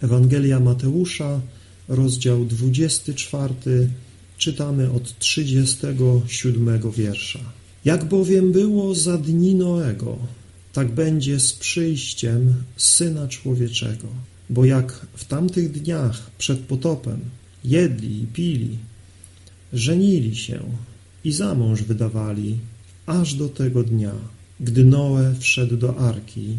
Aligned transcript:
Ewangelia 0.00 0.60
Mateusza, 0.60 1.40
rozdział 1.88 2.44
24, 2.44 3.54
czytamy 4.38 4.90
od 4.90 5.18
37 5.18 6.80
wiersza. 6.90 7.40
Jak 7.84 8.04
bowiem 8.04 8.52
było 8.52 8.94
za 8.94 9.18
dni 9.18 9.54
Noego, 9.54 10.18
tak 10.72 10.88
będzie 10.88 11.40
z 11.40 11.52
przyjściem 11.52 12.54
Syna 12.76 13.28
Człowieczego. 13.28 14.08
Bo 14.50 14.64
jak 14.64 15.06
w 15.14 15.24
tamtych 15.24 15.72
dniach 15.72 16.30
przed 16.38 16.58
potopem 16.58 17.20
jedli 17.64 18.22
i 18.22 18.26
pili, 18.26 18.78
żenili 19.72 20.36
się 20.36 20.60
i 21.24 21.32
za 21.32 21.54
mąż 21.54 21.82
wydawali, 21.82 22.58
aż 23.06 23.34
do 23.34 23.48
tego 23.48 23.82
dnia, 23.82 24.12
gdy 24.60 24.84
Noe 24.84 25.34
wszedł 25.38 25.76
do 25.76 25.96
arki 25.98 26.56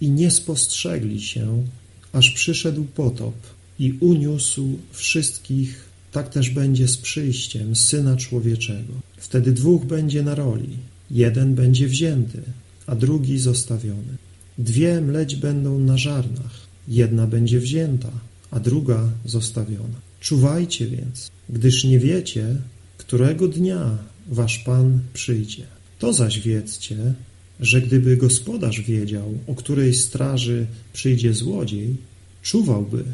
i 0.00 0.10
nie 0.10 0.30
spostrzegli 0.30 1.22
się, 1.22 1.66
aż 2.12 2.30
przyszedł 2.30 2.84
potop 2.84 3.34
i 3.78 3.94
uniósł 4.00 4.78
wszystkich, 4.92 5.84
tak 6.12 6.28
też 6.28 6.50
będzie 6.50 6.88
z 6.88 6.96
przyjściem 6.96 7.76
Syna 7.76 8.16
Człowieczego. 8.16 8.92
Wtedy 9.16 9.52
dwóch 9.52 9.84
będzie 9.84 10.22
na 10.22 10.34
roli, 10.34 10.76
jeden 11.10 11.54
będzie 11.54 11.88
wzięty, 11.88 12.42
a 12.86 12.94
drugi 12.94 13.38
zostawiony. 13.38 14.16
Dwie 14.58 15.00
mleć 15.00 15.36
będą 15.36 15.78
na 15.78 15.98
żarnach, 15.98 16.60
jedna 16.88 17.26
będzie 17.26 17.60
wzięta, 17.60 18.10
a 18.50 18.60
druga 18.60 19.08
zostawiona. 19.24 20.00
Czuwajcie 20.20 20.86
więc, 20.86 21.30
gdyż 21.48 21.84
nie 21.84 21.98
wiecie, 21.98 22.56
którego 22.98 23.48
dnia 23.48 23.98
wasz 24.28 24.58
Pan 24.58 24.98
przyjdzie. 25.12 25.66
To 25.98 26.12
zaś 26.12 26.40
wiedzcie, 26.40 27.14
że 27.60 27.82
gdyby 27.82 28.16
gospodarz 28.16 28.80
wiedział, 28.80 29.38
o 29.46 29.54
której 29.54 29.94
straży 29.94 30.66
przyjdzie 30.92 31.34
złodziej, 31.34 31.96
czuwałby 32.42 33.04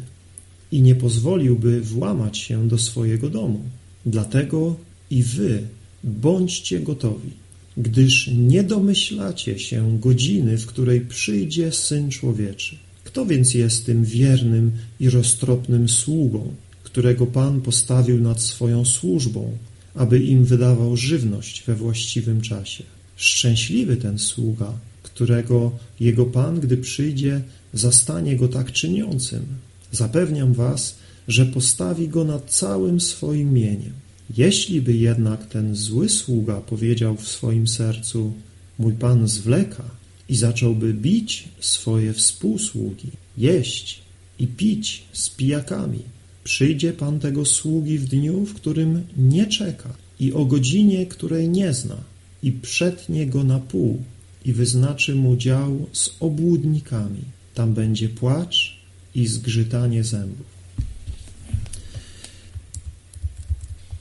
i 0.71 0.81
nie 0.81 0.95
pozwoliłby 0.95 1.81
włamać 1.81 2.37
się 2.37 2.67
do 2.67 2.77
swojego 2.77 3.29
domu. 3.29 3.61
Dlatego 4.05 4.75
i 5.11 5.23
wy 5.23 5.61
bądźcie 6.03 6.79
gotowi, 6.79 7.29
gdyż 7.77 8.29
nie 8.37 8.63
domyślacie 8.63 9.59
się 9.59 9.99
godziny, 9.99 10.57
w 10.57 10.65
której 10.65 11.01
przyjdzie 11.01 11.71
Syn 11.71 12.09
Człowieczy. 12.09 12.77
Kto 13.03 13.25
więc 13.25 13.53
jest 13.53 13.85
tym 13.85 14.05
wiernym 14.05 14.71
i 14.99 15.09
roztropnym 15.09 15.89
sługą, 15.89 16.53
którego 16.83 17.25
Pan 17.25 17.61
postawił 17.61 18.21
nad 18.21 18.41
swoją 18.41 18.85
służbą, 18.85 19.57
aby 19.95 20.19
im 20.19 20.45
wydawał 20.45 20.97
żywność 20.97 21.63
we 21.67 21.75
właściwym 21.75 22.41
czasie? 22.41 22.83
Szczęśliwy 23.15 23.97
ten 23.97 24.19
sługa, 24.19 24.73
którego 25.03 25.71
jego 25.99 26.25
Pan, 26.25 26.59
gdy 26.59 26.77
przyjdzie, 26.77 27.41
zastanie 27.73 28.35
go 28.35 28.47
tak 28.47 28.71
czyniącym. 28.71 29.45
Zapewniam 29.91 30.53
was, 30.53 30.95
że 31.27 31.45
postawi 31.45 32.07
go 32.07 32.23
nad 32.23 32.51
całym 32.51 32.99
swoim 33.01 33.53
mieniem. 33.53 33.93
Jeśli 34.37 34.81
by 34.81 34.93
jednak 34.93 35.45
ten 35.45 35.75
zły 35.75 36.09
sługa 36.09 36.61
powiedział 36.61 37.15
w 37.15 37.27
swoim 37.27 37.67
sercu, 37.67 38.33
mój 38.79 38.93
Pan 38.93 39.27
zwleka 39.27 39.83
i 40.29 40.35
zacząłby 40.35 40.93
bić 40.93 41.49
swoje 41.59 42.13
współsługi, 42.13 43.11
jeść 43.37 44.01
i 44.39 44.47
pić 44.47 45.03
z 45.13 45.29
pijakami, 45.29 45.99
przyjdzie 46.43 46.93
Pan 46.93 47.19
tego 47.19 47.45
sługi 47.45 47.97
w 47.97 48.07
dniu, 48.07 48.45
w 48.45 48.53
którym 48.53 49.03
nie 49.17 49.45
czeka 49.45 49.93
i 50.19 50.33
o 50.33 50.45
godzinie, 50.45 51.05
której 51.05 51.49
nie 51.49 51.73
zna 51.73 51.97
i 52.43 52.51
przetnie 52.51 53.27
go 53.27 53.43
na 53.43 53.59
pół 53.59 54.03
i 54.47 54.53
wyznaczy 54.53 55.15
mu 55.15 55.35
dział 55.35 55.89
z 55.93 56.09
obłudnikami. 56.19 57.21
Tam 57.53 57.73
będzie 57.73 58.09
płacz 58.09 58.77
i 59.15 59.27
zgrzytanie 59.27 60.03
zębów. 60.03 60.45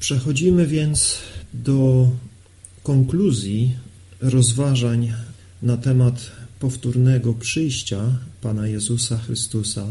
Przechodzimy 0.00 0.66
więc 0.66 1.18
do 1.54 2.10
konkluzji 2.82 3.72
rozważań 4.20 5.12
na 5.62 5.76
temat 5.76 6.30
powtórnego 6.60 7.34
przyjścia 7.34 8.18
Pana 8.40 8.68
Jezusa 8.68 9.18
Chrystusa. 9.18 9.86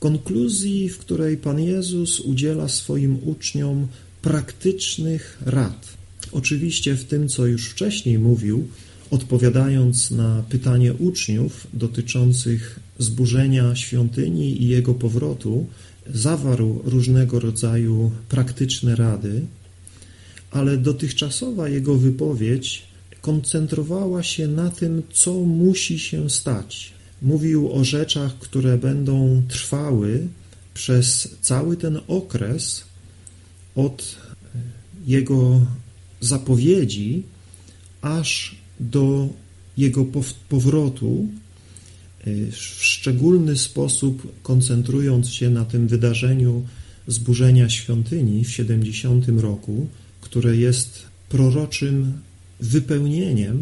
Konkluzji, 0.00 0.88
w 0.88 0.98
której 0.98 1.36
Pan 1.36 1.60
Jezus 1.60 2.20
udziela 2.20 2.68
swoim 2.68 3.18
uczniom 3.22 3.86
praktycznych 4.22 5.38
rad. 5.46 5.88
Oczywiście 6.32 6.94
w 6.94 7.04
tym, 7.04 7.28
co 7.28 7.46
już 7.46 7.68
wcześniej 7.68 8.18
mówił, 8.18 8.68
odpowiadając 9.10 10.10
na 10.10 10.42
pytanie 10.48 10.94
uczniów 10.94 11.66
dotyczących 11.72 12.80
zburzenia 12.98 13.76
świątyni 13.76 14.62
i 14.62 14.68
jego 14.68 14.94
powrotu, 14.94 15.66
zawarł 16.14 16.82
różnego 16.84 17.40
rodzaju 17.40 18.10
praktyczne 18.28 18.96
rady, 18.96 19.42
ale 20.50 20.76
dotychczasowa 20.76 21.68
jego 21.68 21.94
wypowiedź 21.94 22.82
koncentrowała 23.20 24.22
się 24.22 24.48
na 24.48 24.70
tym, 24.70 25.02
co 25.12 25.32
musi 25.32 25.98
się 25.98 26.30
stać. 26.30 26.92
Mówił 27.22 27.72
o 27.72 27.84
rzeczach, 27.84 28.38
które 28.38 28.78
będą 28.78 29.42
trwały 29.48 30.26
przez 30.74 31.28
cały 31.40 31.76
ten 31.76 32.00
okres 32.08 32.84
od 33.76 34.16
jego 35.06 35.60
zapowiedzi 36.20 37.22
aż 38.02 38.63
do 38.80 39.28
jego 39.76 40.06
powrotu, 40.48 41.28
y, 42.26 42.50
w 42.52 42.84
szczególny 42.84 43.56
sposób 43.56 44.32
koncentrując 44.42 45.28
się 45.28 45.50
na 45.50 45.64
tym 45.64 45.88
wydarzeniu 45.88 46.66
zburzenia 47.06 47.68
świątyni 47.68 48.44
w 48.44 48.50
70 48.50 49.28
roku, 49.28 49.86
które 50.20 50.56
jest 50.56 51.02
proroczym 51.28 52.12
wypełnieniem 52.60 53.56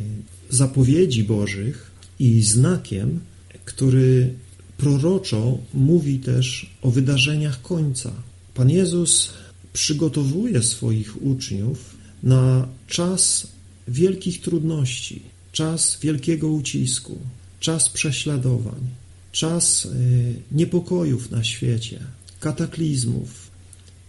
y, 0.00 0.04
zapowiedzi 0.50 1.24
Bożych 1.24 1.90
i 2.18 2.42
znakiem, 2.42 3.20
który 3.64 4.34
proroczo 4.76 5.58
mówi 5.74 6.18
też 6.18 6.70
o 6.82 6.90
wydarzeniach 6.90 7.62
końca. 7.62 8.12
Pan 8.54 8.70
Jezus 8.70 9.32
przygotowuje 9.72 10.62
swoich 10.62 11.22
uczniów 11.22 11.96
na 12.22 12.68
czas 12.86 13.46
wielkich 13.88 14.40
trudności, 14.40 15.22
czas 15.52 15.98
wielkiego 16.02 16.48
ucisku, 16.48 17.18
czas 17.60 17.88
prześladowań, 17.88 18.80
czas 19.32 19.84
y, 19.84 20.34
niepokojów 20.52 21.30
na 21.30 21.44
świecie, 21.44 22.00
kataklizmów, 22.40 23.50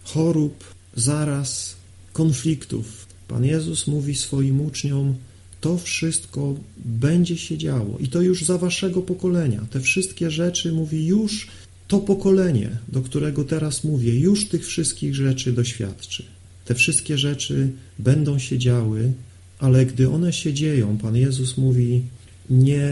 chorób, 0.04 0.64
zaraz, 0.96 1.76
konfliktów. 2.12 3.06
Pan 3.28 3.44
Jezus 3.44 3.86
mówi 3.86 4.14
swoim 4.14 4.60
uczniom, 4.60 5.14
to 5.60 5.78
wszystko 5.78 6.54
będzie 6.76 7.38
się 7.38 7.58
działo 7.58 7.98
i 7.98 8.08
to 8.08 8.22
już 8.22 8.44
za 8.44 8.58
waszego 8.58 9.02
pokolenia. 9.02 9.66
Te 9.70 9.80
wszystkie 9.80 10.30
rzeczy 10.30 10.72
mówi 10.72 11.06
już 11.06 11.48
to 11.88 11.98
pokolenie, 11.98 12.70
do 12.88 13.00
którego 13.02 13.44
teraz 13.44 13.84
mówię, 13.84 14.20
już 14.20 14.48
tych 14.48 14.66
wszystkich 14.66 15.14
rzeczy 15.14 15.52
doświadczy. 15.52 16.24
Te 16.64 16.74
wszystkie 16.74 17.18
rzeczy 17.18 17.70
będą 17.98 18.38
się 18.38 18.58
działy, 18.58 19.12
ale 19.58 19.86
gdy 19.86 20.10
one 20.10 20.32
się 20.32 20.52
dzieją, 20.52 20.98
Pan 20.98 21.16
Jezus 21.16 21.56
mówi, 21.58 22.02
nie 22.50 22.90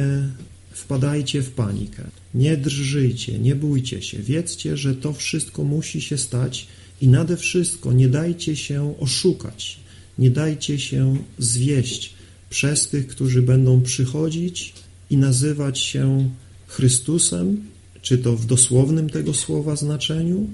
wpadajcie 0.71 1.43
w 1.43 1.51
panikę, 1.51 2.05
nie 2.35 2.57
drżyjcie, 2.57 3.39
nie 3.39 3.55
bójcie 3.55 4.03
się, 4.03 4.19
wiedzcie, 4.19 4.77
że 4.77 4.95
to 4.95 5.13
wszystko 5.13 5.65
musi 5.65 6.01
się 6.01 6.19
stać 6.19 6.67
i 7.01 7.09
nade 7.09 7.37
wszystko 7.37 7.93
nie 7.93 8.09
dajcie 8.09 8.57
się 8.57 8.95
oszukać, 9.01 9.81
nie 10.19 10.31
dajcie 10.31 10.79
się 10.79 11.17
zwieść 11.39 12.15
przez 12.51 12.89
tych, 12.89 13.07
którzy 13.07 13.43
będą 13.43 13.83
przychodzić 13.83 14.73
i 15.11 15.17
nazywać 15.17 15.79
się 15.79 16.31
Chrystusem, 16.67 17.65
czy 18.03 18.19
to 18.19 18.37
w 18.37 18.47
dosłownym 18.47 19.11
tego 19.11 19.35
słowa 19.35 19.77
znaczeniu, 19.77 20.49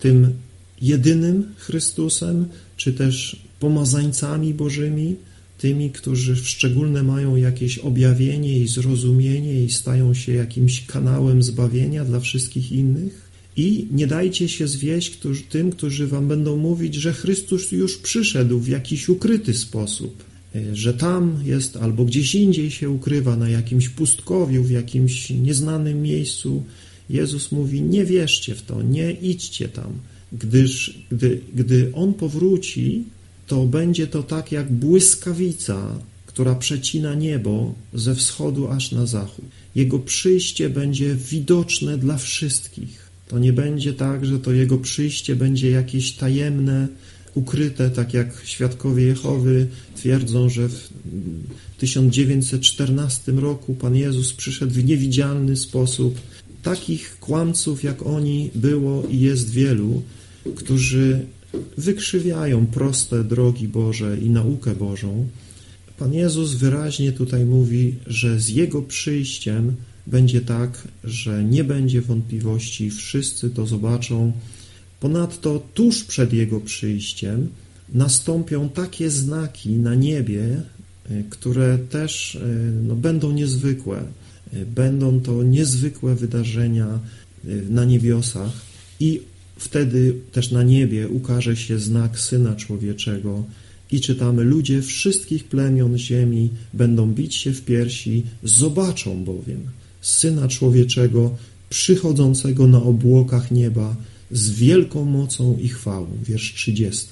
tym 0.00 0.32
jedynym 0.80 1.54
Chrystusem, 1.58 2.46
czy 2.76 2.92
też 2.92 3.36
pomazańcami 3.60 4.54
Bożymi, 4.54 5.16
tymi, 5.58 5.90
którzy 5.90 6.34
w 6.34 6.48
szczególne 6.48 7.02
mają 7.02 7.36
jakieś 7.36 7.78
objawienie 7.78 8.58
i 8.58 8.68
zrozumienie 8.68 9.64
i 9.64 9.70
stają 9.70 10.14
się 10.14 10.32
jakimś 10.32 10.86
kanałem 10.86 11.42
zbawienia 11.42 12.04
dla 12.04 12.20
wszystkich 12.20 12.72
innych. 12.72 13.24
I 13.56 13.86
nie 13.90 14.06
dajcie 14.06 14.48
się 14.48 14.68
zwieść 14.68 15.10
którzy, 15.10 15.42
tym, 15.42 15.70
którzy 15.70 16.06
wam 16.06 16.28
będą 16.28 16.56
mówić, 16.56 16.94
że 16.94 17.12
Chrystus 17.12 17.72
już 17.72 17.98
przyszedł 17.98 18.58
w 18.58 18.68
jakiś 18.68 19.08
ukryty 19.08 19.54
sposób, 19.54 20.24
e, 20.54 20.76
że 20.76 20.94
tam 20.94 21.38
jest 21.44 21.76
albo 21.76 22.04
gdzieś 22.04 22.34
indziej 22.34 22.70
się 22.70 22.90
ukrywa, 22.90 23.36
na 23.36 23.48
jakimś 23.48 23.88
pustkowiu, 23.88 24.62
w 24.62 24.70
jakimś 24.70 25.30
nieznanym 25.30 26.02
miejscu. 26.02 26.64
Jezus 27.10 27.52
mówi, 27.52 27.82
nie 27.82 28.04
wierzcie 28.04 28.54
w 28.54 28.62
to, 28.62 28.82
nie 28.82 29.12
idźcie 29.12 29.68
tam, 29.68 29.92
gdyż 30.32 30.98
gdy, 31.10 31.40
gdy 31.54 31.90
On 31.92 32.14
powróci, 32.14 33.04
to 33.46 33.64
będzie 33.66 34.06
to 34.06 34.22
tak 34.22 34.52
jak 34.52 34.72
błyskawica, 34.72 35.98
która 36.26 36.54
przecina 36.54 37.14
niebo 37.14 37.74
ze 37.94 38.14
wschodu 38.14 38.68
aż 38.68 38.92
na 38.92 39.06
zachód. 39.06 39.44
Jego 39.74 39.98
przyjście 39.98 40.70
będzie 40.70 41.14
widoczne 41.14 41.98
dla 41.98 42.16
wszystkich. 42.16 43.10
To 43.28 43.38
nie 43.38 43.52
będzie 43.52 43.92
tak, 43.92 44.26
że 44.26 44.38
to 44.38 44.52
Jego 44.52 44.78
przyjście 44.78 45.36
będzie 45.36 45.70
jakieś 45.70 46.12
tajemne, 46.12 46.88
ukryte, 47.34 47.90
tak 47.90 48.14
jak 48.14 48.42
świadkowie 48.44 49.04
Jehowy 49.04 49.66
twierdzą, 49.96 50.48
że 50.48 50.68
w 50.68 50.90
1914 51.78 53.32
roku 53.32 53.74
Pan 53.74 53.96
Jezus 53.96 54.32
przyszedł 54.32 54.72
w 54.72 54.84
niewidzialny 54.84 55.56
sposób. 55.56 56.20
Takich 56.62 57.18
kłamców 57.20 57.84
jak 57.84 58.06
oni 58.06 58.50
było 58.54 59.06
i 59.06 59.20
jest 59.20 59.50
wielu, 59.50 60.02
którzy 60.56 61.20
wykrzywiają 61.78 62.66
proste 62.66 63.24
drogi 63.24 63.68
Boże 63.68 64.18
i 64.18 64.30
naukę 64.30 64.74
Bożą. 64.74 65.28
Pan 65.98 66.14
Jezus 66.14 66.54
wyraźnie 66.54 67.12
tutaj 67.12 67.44
mówi, 67.44 67.94
że 68.06 68.40
z 68.40 68.48
Jego 68.48 68.82
przyjściem 68.82 69.74
będzie 70.06 70.40
tak, 70.40 70.88
że 71.04 71.44
nie 71.44 71.64
będzie 71.64 72.00
wątpliwości, 72.00 72.90
wszyscy 72.90 73.50
to 73.50 73.66
zobaczą. 73.66 74.32
Ponadto 75.00 75.62
tuż 75.74 76.04
przed 76.04 76.32
Jego 76.32 76.60
przyjściem 76.60 77.48
nastąpią 77.92 78.68
takie 78.68 79.10
znaki 79.10 79.70
na 79.70 79.94
niebie, 79.94 80.62
y, 81.10 81.24
które 81.30 81.78
też 81.78 82.34
y, 82.34 82.40
no, 82.82 82.94
będą 82.94 83.32
niezwykłe. 83.32 84.02
Y, 84.54 84.66
będą 84.66 85.20
to 85.20 85.42
niezwykłe 85.42 86.14
wydarzenia 86.14 86.98
na 87.70 87.84
niebiosach 87.84 88.52
i 89.00 89.20
wtedy 89.56 90.14
też 90.32 90.50
na 90.50 90.62
niebie 90.62 91.08
ukaże 91.08 91.56
się 91.56 91.78
znak 91.78 92.18
Syna 92.18 92.56
Człowieczego 92.56 93.44
i 93.92 94.00
czytamy, 94.00 94.44
ludzie 94.44 94.82
wszystkich 94.82 95.44
plemion 95.44 95.98
ziemi 95.98 96.50
będą 96.74 97.12
bić 97.12 97.34
się 97.34 97.52
w 97.52 97.62
piersi, 97.64 98.22
zobaczą 98.42 99.24
bowiem 99.24 99.60
Syna 100.00 100.48
Człowieczego 100.48 101.36
przychodzącego 101.70 102.66
na 102.66 102.82
obłokach 102.82 103.50
nieba 103.50 103.96
z 104.30 104.50
wielką 104.50 105.04
mocą 105.04 105.58
i 105.62 105.68
chwałą. 105.68 106.06
Wiersz 106.26 106.54
30. 106.54 107.06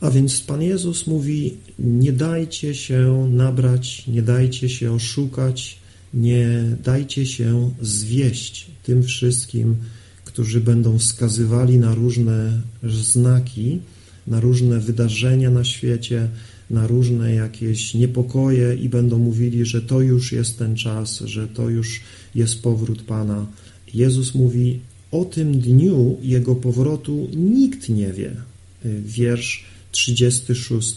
A 0.00 0.10
więc 0.10 0.40
Pan 0.40 0.62
Jezus 0.62 1.06
mówi, 1.06 1.56
nie 1.78 2.12
dajcie 2.12 2.74
się 2.74 3.30
nabrać, 3.32 4.06
nie 4.06 4.22
dajcie 4.22 4.68
się 4.68 4.92
oszukać, 4.92 5.78
nie 6.14 6.48
dajcie 6.84 7.26
się 7.26 7.70
zwieść 7.82 8.66
tym 8.82 9.02
wszystkim, 9.02 9.76
którzy 10.34 10.60
będą 10.60 10.98
wskazywali 10.98 11.78
na 11.78 11.94
różne 11.94 12.60
znaki, 12.82 13.78
na 14.26 14.40
różne 14.40 14.80
wydarzenia 14.80 15.50
na 15.50 15.64
świecie, 15.64 16.28
na 16.70 16.86
różne 16.86 17.34
jakieś 17.34 17.94
niepokoje 17.94 18.74
i 18.74 18.88
będą 18.88 19.18
mówili, 19.18 19.64
że 19.64 19.82
to 19.82 20.00
już 20.00 20.32
jest 20.32 20.58
ten 20.58 20.76
czas, 20.76 21.20
że 21.20 21.48
to 21.48 21.70
już 21.70 22.00
jest 22.34 22.62
powrót 22.62 23.02
Pana. 23.02 23.46
Jezus 23.94 24.34
mówi, 24.34 24.80
o 25.10 25.24
tym 25.24 25.60
dniu 25.60 26.16
Jego 26.22 26.54
powrotu 26.54 27.28
nikt 27.36 27.88
nie 27.88 28.12
wie. 28.12 28.32
Wiersz 29.04 29.64
36. 29.90 30.94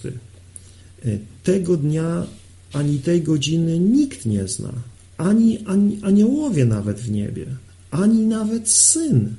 Tego 1.44 1.78
dnia 1.78 2.28
ani 2.74 3.00
tej 3.00 3.22
godziny 3.22 3.80
nikt 3.80 4.26
nie 4.26 4.48
zna, 4.48 4.74
ani, 5.18 5.60
ani 5.66 6.00
aniołowie 6.02 6.66
nawet 6.66 7.00
w 7.00 7.12
niebie, 7.12 7.46
ani 7.92 8.26
nawet 8.26 8.70
Syn, 8.70 9.36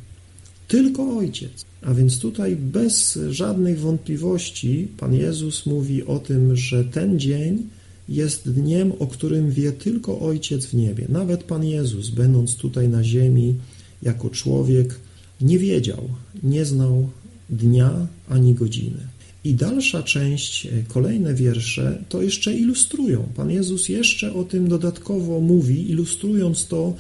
tylko 0.68 1.16
Ojciec. 1.16 1.64
A 1.82 1.94
więc 1.94 2.18
tutaj 2.18 2.56
bez 2.56 3.18
żadnych 3.30 3.80
wątpliwości 3.80 4.88
Pan 4.96 5.14
Jezus 5.14 5.66
mówi 5.66 6.04
o 6.04 6.18
tym, 6.18 6.56
że 6.56 6.84
ten 6.84 7.18
dzień 7.18 7.62
jest 8.08 8.50
dniem, 8.50 8.92
o 8.98 9.06
którym 9.06 9.50
wie 9.50 9.72
tylko 9.72 10.20
Ojciec 10.20 10.66
w 10.66 10.74
niebie. 10.74 11.06
Nawet 11.08 11.44
Pan 11.44 11.64
Jezus, 11.64 12.10
będąc 12.10 12.56
tutaj 12.56 12.88
na 12.88 13.04
ziemi 13.04 13.54
jako 14.02 14.30
człowiek, 14.30 14.94
nie 15.40 15.58
wiedział, 15.58 16.08
nie 16.42 16.64
znał 16.64 17.08
dnia 17.50 18.06
ani 18.28 18.54
godziny. 18.54 19.00
I 19.44 19.54
dalsza 19.54 20.02
część, 20.02 20.66
e, 20.66 20.70
kolejne 20.88 21.34
wiersze 21.34 22.04
to 22.08 22.22
jeszcze 22.22 22.54
ilustrują. 22.54 23.28
Pan 23.36 23.50
Jezus 23.50 23.88
jeszcze 23.88 24.34
o 24.34 24.44
tym 24.44 24.68
dodatkowo 24.68 25.40
mówi, 25.40 25.90
ilustrując 25.90 26.66
to 26.66 26.94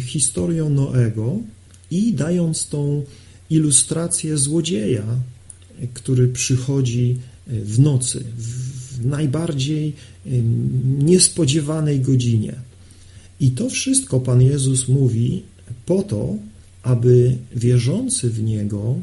historią 0.00 0.70
Noego 0.70 1.38
i 1.90 2.12
dając 2.12 2.66
tą 2.66 3.04
ilustrację 3.50 4.38
złodzieja, 4.38 5.04
który 5.94 6.28
przychodzi 6.28 7.18
e, 7.46 7.60
w 7.60 7.80
nocy, 7.80 8.24
w 8.38 9.06
najbardziej 9.06 9.92
niespodziewanej 10.98 12.00
godzinie. 12.00 12.54
I 13.40 13.50
to 13.50 13.70
wszystko 13.70 14.20
Pan 14.20 14.42
Jezus 14.42 14.88
mówi 14.88 15.42
po 15.86 16.02
to, 16.02 16.36
aby 16.82 17.36
wierzący 17.56 18.30
w 18.30 18.42
Niego 18.42 18.96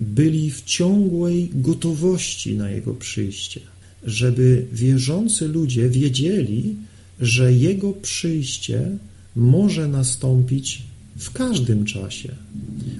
byli 0.00 0.50
w 0.50 0.64
ciągłej 0.64 1.50
gotowości 1.54 2.54
na 2.54 2.70
Jego 2.70 2.94
przyjście, 2.94 3.60
żeby 4.04 4.66
wierzący 4.72 5.48
ludzie 5.48 5.88
wiedzieli, 5.88 6.76
że 7.20 7.52
Jego 7.52 7.92
przyjście 7.92 8.98
może 9.40 9.88
nastąpić 9.88 10.82
w 11.18 11.32
każdym 11.32 11.84
czasie. 11.84 12.34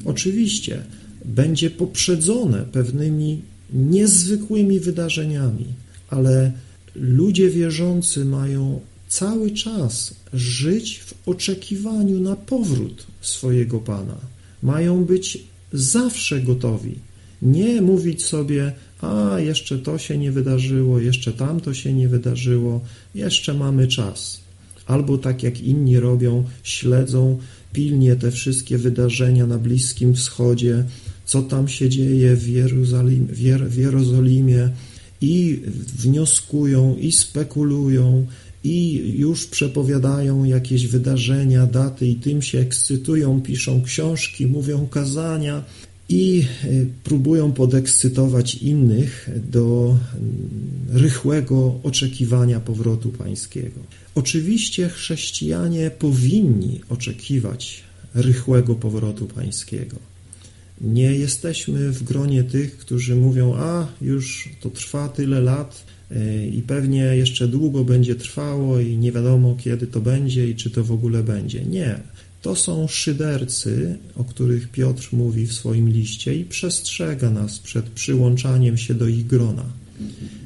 Oczywiście 0.05 0.83
będzie 1.25 1.71
poprzedzone 1.71 2.65
pewnymi 2.73 3.43
niezwykłymi 3.73 4.81
wydarzeniami, 4.81 5.65
ale 6.11 6.53
ludzie 6.95 7.51
wierzący 7.51 8.25
mają 8.25 8.81
cały 9.09 9.51
czas 9.51 10.15
żyć 10.35 10.99
w 10.99 11.29
oczekiwaniu 11.29 12.21
na 12.21 12.37
powrót 12.37 13.07
swojego 13.21 13.79
Pana. 13.79 14.17
Mają 14.63 15.05
być 15.05 15.45
zawsze 15.73 16.41
gotowi. 16.41 16.95
Nie 17.43 17.83
mówić 17.83 18.25
sobie, 18.25 18.73
a 19.01 19.37
jeszcze 19.39 19.79
to 19.79 19.99
się 19.99 20.19
nie 20.19 20.33
wydarzyło, 20.33 21.01
jeszcze 21.01 21.33
tamto 21.33 21.75
się 21.75 21.93
nie 21.93 22.09
wydarzyło, 22.09 22.81
jeszcze 23.15 23.55
mamy 23.55 23.89
czas. 23.89 24.40
Albo 24.91 25.19
tak 25.19 25.43
jak 25.43 25.61
inni 25.61 26.01
robią, 26.01 26.45
śledzą 26.63 27.39
pilnie 27.73 28.17
te 28.17 28.31
wszystkie 28.31 28.79
wydarzenia 28.79 29.47
na 29.47 29.59
Bliskim 29.59 30.15
Wschodzie, 30.15 30.85
co 31.25 31.43
tam 31.43 31.69
się 31.69 31.89
dzieje 31.89 32.37
w, 32.37 32.49
Jerozolim, 32.49 33.27
w 33.69 33.77
Jerozolimie 33.77 34.71
i 35.21 35.63
wnioskują 35.99 36.97
i 36.97 37.13
spekulują 37.13 38.27
i 38.65 39.13
już 39.19 39.47
przepowiadają 39.47 40.45
jakieś 40.45 40.87
wydarzenia, 40.87 41.67
daty 41.67 42.07
i 42.07 42.15
tym 42.15 42.43
się 42.43 42.59
ekscytują, 42.59 43.41
piszą 43.41 43.83
książki, 43.83 44.47
mówią 44.47 44.87
kazania 44.87 45.65
i 46.11 46.44
e, 46.65 46.69
próbują 47.05 47.53
podekscytować 47.53 48.55
innych 48.55 49.31
do 49.51 49.96
mm, 50.15 51.03
rychłego 51.03 51.81
oczekiwania 51.82 52.61
powrotu 52.61 53.08
pańskiego. 53.08 53.81
Oczywiście 54.15 54.89
chrześcijanie 54.89 55.91
powinni 55.91 56.81
oczekiwać 56.89 57.82
rychłego 58.15 58.75
powrotu 58.75 59.27
pańskiego. 59.27 59.96
Nie 60.81 61.15
jesteśmy 61.15 61.91
w 61.91 62.03
gronie 62.03 62.44
tych, 62.44 62.79
którzy 62.79 63.17
mówią, 63.17 63.55
a 63.55 63.87
już 64.03 64.49
to 64.61 64.70
trwa 64.70 65.08
tyle 65.08 65.41
lat, 65.41 65.84
i 66.53 66.63
pewnie 66.63 67.03
jeszcze 67.03 67.49
długo 67.49 67.84
będzie 67.84 68.15
trwało 68.15 68.81
i 68.81 68.96
nie 68.96 69.13
wiadomo 69.13 69.56
kiedy 69.58 69.87
to 69.87 70.01
będzie 70.01 70.49
i 70.49 70.55
czy 70.55 70.70
to 70.70 70.84
w 70.84 70.93
ogóle 70.93 71.23
będzie. 71.23 71.65
Nie. 71.65 72.01
To 72.43 72.56
są 72.56 72.89
szydercy, 72.89 73.99
o 74.17 74.25
których 74.25 74.69
Piotr 74.69 75.09
mówi 75.13 75.47
w 75.47 75.53
swoim 75.53 75.89
liście 75.89 76.35
i 76.35 76.44
przestrzega 76.44 77.31
nas 77.31 77.59
przed 77.59 77.85
przyłączaniem 77.85 78.79
się 78.79 78.94
do 78.94 79.09
ich 79.09 79.27
grona. 79.27 79.65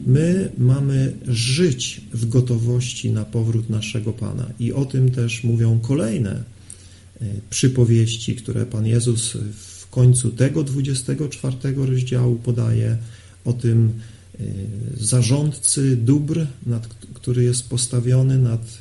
My 0.06 0.52
mamy 0.58 1.12
żyć 1.28 2.00
w 2.12 2.28
gotowości 2.28 3.10
na 3.10 3.24
powrót 3.24 3.70
naszego 3.70 4.12
Pana 4.12 4.46
i 4.60 4.72
o 4.72 4.84
tym 4.84 5.10
też 5.10 5.44
mówią 5.44 5.78
kolejne 5.78 6.32
e, 6.32 7.26
przypowieści, 7.50 8.36
które 8.36 8.66
Pan 8.66 8.86
Jezus 8.86 9.36
w 9.56 9.88
końcu 9.90 10.30
tego 10.30 10.64
24 10.64 11.56
rozdziału 11.76 12.36
podaje 12.36 12.96
o 13.44 13.52
tym, 13.52 13.92
Y, 14.40 15.04
zarządcy 15.04 15.96
dóbr, 15.96 16.46
nad, 16.66 16.86
który 17.14 17.44
jest 17.44 17.68
postawiony 17.68 18.38
nad 18.38 18.78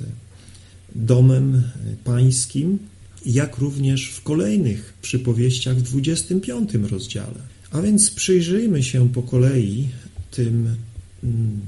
domem 0.96 1.64
pańskim, 2.04 2.80
jak 3.26 3.58
również 3.58 4.10
w 4.10 4.22
kolejnych 4.22 4.94
przypowieściach 5.02 5.78
w 5.78 5.82
25 5.82 6.74
rozdziale. 6.74 7.40
A 7.72 7.82
więc 7.82 8.12
przyjrzyjmy 8.12 8.84
się 8.84 9.10
po 9.10 9.24
kolei 9.24 9.90
tym 10.32 10.76
mm, 11.24 11.60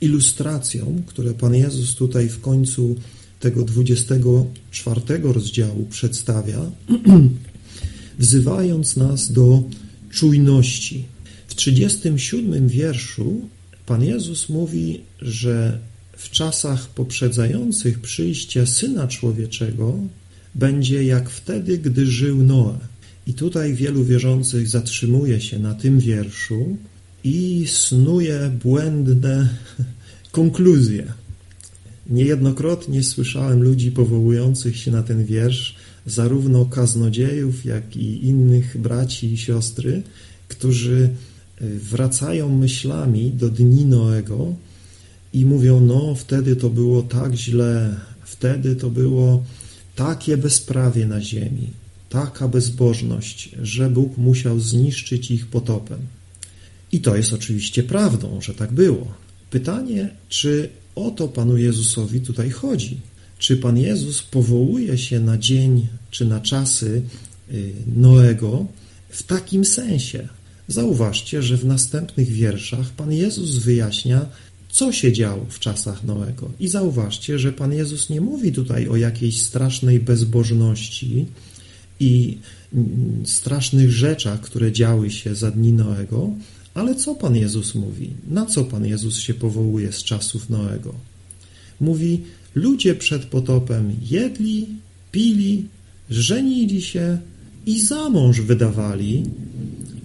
ilustracjom, 0.00 1.02
które 1.06 1.34
Pan 1.34 1.54
Jezus 1.54 1.94
tutaj 1.94 2.28
w 2.28 2.40
końcu 2.40 2.96
tego 3.40 3.64
24 3.64 5.00
rozdziału 5.22 5.86
przedstawia, 5.90 6.70
wzywając 8.18 8.96
nas 8.96 9.32
do 9.32 9.62
czujności, 10.10 11.04
w 11.46 11.54
37 11.54 12.68
wierszu 12.68 13.48
Pan 13.86 14.04
Jezus 14.04 14.48
mówi, 14.48 15.00
że 15.22 15.78
w 16.16 16.30
czasach 16.30 16.88
poprzedzających 16.88 18.00
przyjście 18.00 18.66
Syna 18.66 19.08
Człowieczego 19.08 19.98
będzie 20.56 21.04
jak 21.04 21.30
wtedy, 21.30 21.78
gdy 21.78 22.06
żył 22.06 22.42
Noe. 22.42 22.78
I 23.26 23.34
tutaj 23.34 23.74
wielu 23.74 24.04
wierzących 24.04 24.68
zatrzymuje 24.68 25.40
się 25.40 25.58
na 25.58 25.74
tym 25.74 25.98
wierszu 26.00 26.76
i 27.24 27.64
snuje 27.68 28.50
błędne 28.62 29.48
konkluzje. 30.32 31.12
Niejednokrotnie 32.10 33.02
słyszałem 33.02 33.62
ludzi 33.62 33.90
powołujących 33.90 34.76
się 34.76 34.90
na 34.90 35.02
ten 35.02 35.24
wiersz, 35.24 35.76
zarówno 36.06 36.64
kaznodziejów, 36.64 37.64
jak 37.64 37.96
i 37.96 38.26
innych 38.26 38.80
braci 38.80 39.32
i 39.32 39.38
siostry, 39.38 40.02
którzy 40.48 41.10
e, 41.60 41.66
wracają 41.66 42.56
myślami 42.56 43.30
do 43.30 43.48
dni 43.48 43.84
Noego 43.84 44.54
i 45.32 45.44
mówią, 45.44 45.80
no 45.80 46.14
wtedy 46.14 46.56
to 46.56 46.70
było 46.70 47.02
tak 47.02 47.34
źle, 47.34 47.96
wtedy 48.24 48.76
to 48.76 48.90
było 48.90 49.44
takie 49.96 50.36
bezprawie 50.36 51.06
na 51.06 51.20
ziemi, 51.20 51.70
taka 52.08 52.48
bezbożność, 52.48 53.50
że 53.62 53.90
Bóg 53.90 54.16
musiał 54.16 54.60
zniszczyć 54.60 55.30
ich 55.30 55.46
potopem. 55.46 55.98
I 56.92 57.00
to 57.00 57.16
jest 57.16 57.32
oczywiście 57.32 57.82
prawdą, 57.82 58.40
że 58.40 58.54
tak 58.54 58.72
było. 58.72 59.14
Pytanie, 59.50 60.10
czy 60.28 60.68
o 60.94 61.10
to 61.10 61.28
Panu 61.28 61.56
Jezusowi 61.56 62.20
tutaj 62.20 62.50
chodzi? 62.50 63.00
Czy 63.38 63.56
Pan 63.56 63.78
Jezus 63.78 64.22
powołuje 64.22 64.98
się 64.98 65.20
na 65.20 65.38
dzień 65.38 65.86
czy 66.10 66.24
na 66.24 66.40
czasy 66.40 67.02
y, 67.52 67.72
Noego 67.96 68.66
w 69.10 69.22
takim 69.22 69.64
sensie? 69.64 70.28
Zauważcie, 70.68 71.42
że 71.42 71.56
w 71.56 71.64
następnych 71.64 72.28
wierszach 72.28 72.90
Pan 72.90 73.12
Jezus 73.12 73.56
wyjaśnia, 73.56 74.26
co 74.76 74.92
się 74.92 75.12
działo 75.12 75.46
w 75.48 75.58
czasach 75.58 76.04
Noego. 76.04 76.50
I 76.60 76.68
zauważcie, 76.68 77.38
że 77.38 77.52
Pan 77.52 77.72
Jezus 77.72 78.10
nie 78.10 78.20
mówi 78.20 78.52
tutaj 78.52 78.88
o 78.88 78.96
jakiejś 78.96 79.42
strasznej 79.42 80.00
bezbożności 80.00 81.26
i 82.00 82.38
mm, 82.74 83.26
strasznych 83.26 83.92
rzeczach, 83.92 84.40
które 84.40 84.72
działy 84.72 85.10
się 85.10 85.34
za 85.34 85.50
dni 85.50 85.72
Noego, 85.72 86.30
ale 86.74 86.94
co 86.94 87.14
Pan 87.14 87.36
Jezus 87.36 87.74
mówi? 87.74 88.10
Na 88.28 88.46
co 88.46 88.64
Pan 88.64 88.86
Jezus 88.86 89.18
się 89.18 89.34
powołuje 89.34 89.92
z 89.92 90.04
czasów 90.04 90.50
Noego? 90.50 90.94
Mówi, 91.80 92.20
ludzie 92.54 92.94
przed 92.94 93.24
potopem 93.24 93.92
jedli, 94.10 94.66
pili, 95.12 95.64
żenili 96.10 96.82
się 96.82 97.18
i 97.66 97.80
za 97.80 98.08
mąż 98.08 98.40
wydawali, 98.40 99.22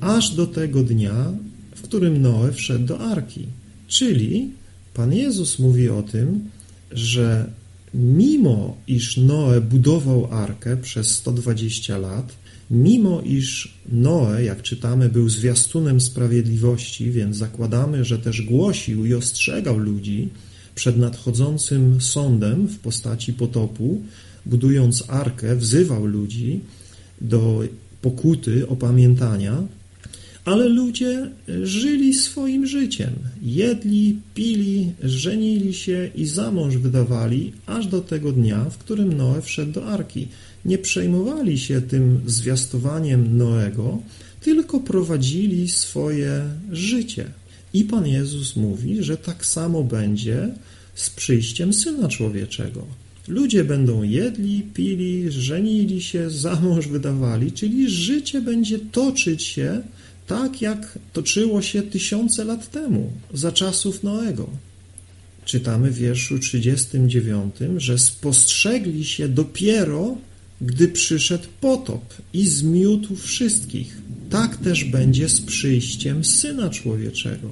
aż 0.02 0.36
do 0.36 0.48
tego 0.48 0.84
dnia, 0.84 1.34
w 1.76 1.82
którym 1.82 2.22
Noe 2.22 2.52
wszedł 2.52 2.86
do 2.86 3.00
arki. 3.00 3.46
Czyli 3.88 4.61
Pan 4.94 5.14
Jezus 5.14 5.60
mówi 5.60 5.90
o 5.90 6.04
tym, 6.04 6.50
że 6.92 7.52
mimo 7.94 8.78
iż 8.88 9.18
Noe 9.18 9.62
budował 9.62 10.28
arkę 10.32 10.78
przez 10.78 11.10
120 11.10 11.98
lat, 11.98 12.34
mimo 12.72 13.22
iż 13.22 13.74
Noe, 13.92 14.44
jak 14.44 14.62
czytamy, 14.62 15.10
był 15.10 15.30
zwiastunem 15.30 16.02
sprawiedliwości, 16.02 17.12
więc 17.12 17.38
zakładamy, 17.38 18.06
że 18.06 18.20
też 18.20 18.42
głosił 18.42 19.06
i 19.06 19.14
ostrzegał 19.14 19.78
ludzi 19.78 20.30
przed 20.76 20.98
nadchodzącym 20.98 22.02
sądem 22.02 22.68
w 22.68 22.80
postaci 22.80 23.34
potopu, 23.34 24.02
budując 24.46 25.04
arkę, 25.08 25.56
wzywał 25.56 26.06
ludzi 26.06 26.60
do 27.22 27.64
pokuty, 28.02 28.68
opamiętania, 28.68 29.64
ale 30.46 30.70
ludzie 30.70 31.30
żyli 31.64 32.14
swoim 32.14 32.68
życiem. 32.68 33.14
Jedli, 33.42 34.20
pili, 34.36 34.92
żenili 35.04 35.74
się 35.74 36.10
i 36.16 36.26
za 36.26 36.52
mąż 36.52 36.78
wydawali, 36.78 37.54
aż 37.66 37.88
do 37.88 38.02
tego 38.02 38.32
dnia, 38.32 38.66
w 38.70 38.78
którym 38.78 39.14
Noe 39.14 39.42
wszedł 39.42 39.72
do 39.72 39.86
arki. 39.86 40.28
Nie 40.66 40.78
przejmowali 40.78 41.60
się 41.60 41.82
tym 41.82 42.22
zwiastowaniem 42.26 43.38
Noego, 43.38 44.02
tylko 44.42 44.80
prowadzili 44.80 45.70
swoje 45.70 46.44
życie. 46.72 47.26
I 47.74 47.84
Pan 47.84 48.08
Jezus 48.08 48.56
mówi, 48.56 49.04
że 49.04 49.18
tak 49.18 49.46
samo 49.46 49.84
będzie 49.84 50.50
z 50.96 51.10
przyjściem 51.10 51.74
Syna 51.74 52.08
Człowieczego. 52.08 52.88
Ludzie 53.28 53.64
będą 53.64 54.04
jedli, 54.04 54.62
pili, 54.62 55.32
żenili 55.32 56.02
się, 56.02 56.30
za 56.30 56.56
mąż 56.62 56.88
wydawali, 56.88 57.52
czyli 57.52 57.90
życie 57.90 58.42
będzie 58.42 58.80
toczyć 58.80 59.44
się 59.44 59.82
tak 60.32 60.62
jak 60.62 61.00
toczyło 61.14 61.62
się 61.62 61.82
tysiące 61.82 62.46
lat 62.46 62.72
temu, 62.72 63.12
za 63.34 63.52
czasów 63.52 64.04
Noego. 64.04 64.50
Czytamy 65.46 65.92
w 65.92 65.96
wierszu 65.96 66.40
39, 66.40 67.56
że 67.78 67.98
spostrzegli 67.98 69.06
się 69.06 69.28
dopiero, 69.28 70.18
gdy 70.62 70.88
przyszedł 70.88 71.48
potop 71.62 72.14
i 72.34 72.48
zmiótł 72.48 73.16
wszystkich. 73.16 73.98
Tak 74.30 74.58
też 74.58 74.84
będzie 74.84 75.30
z 75.30 75.42
przyjściem 75.42 76.26
Syna 76.26 76.70
Człowieczego. 76.70 77.50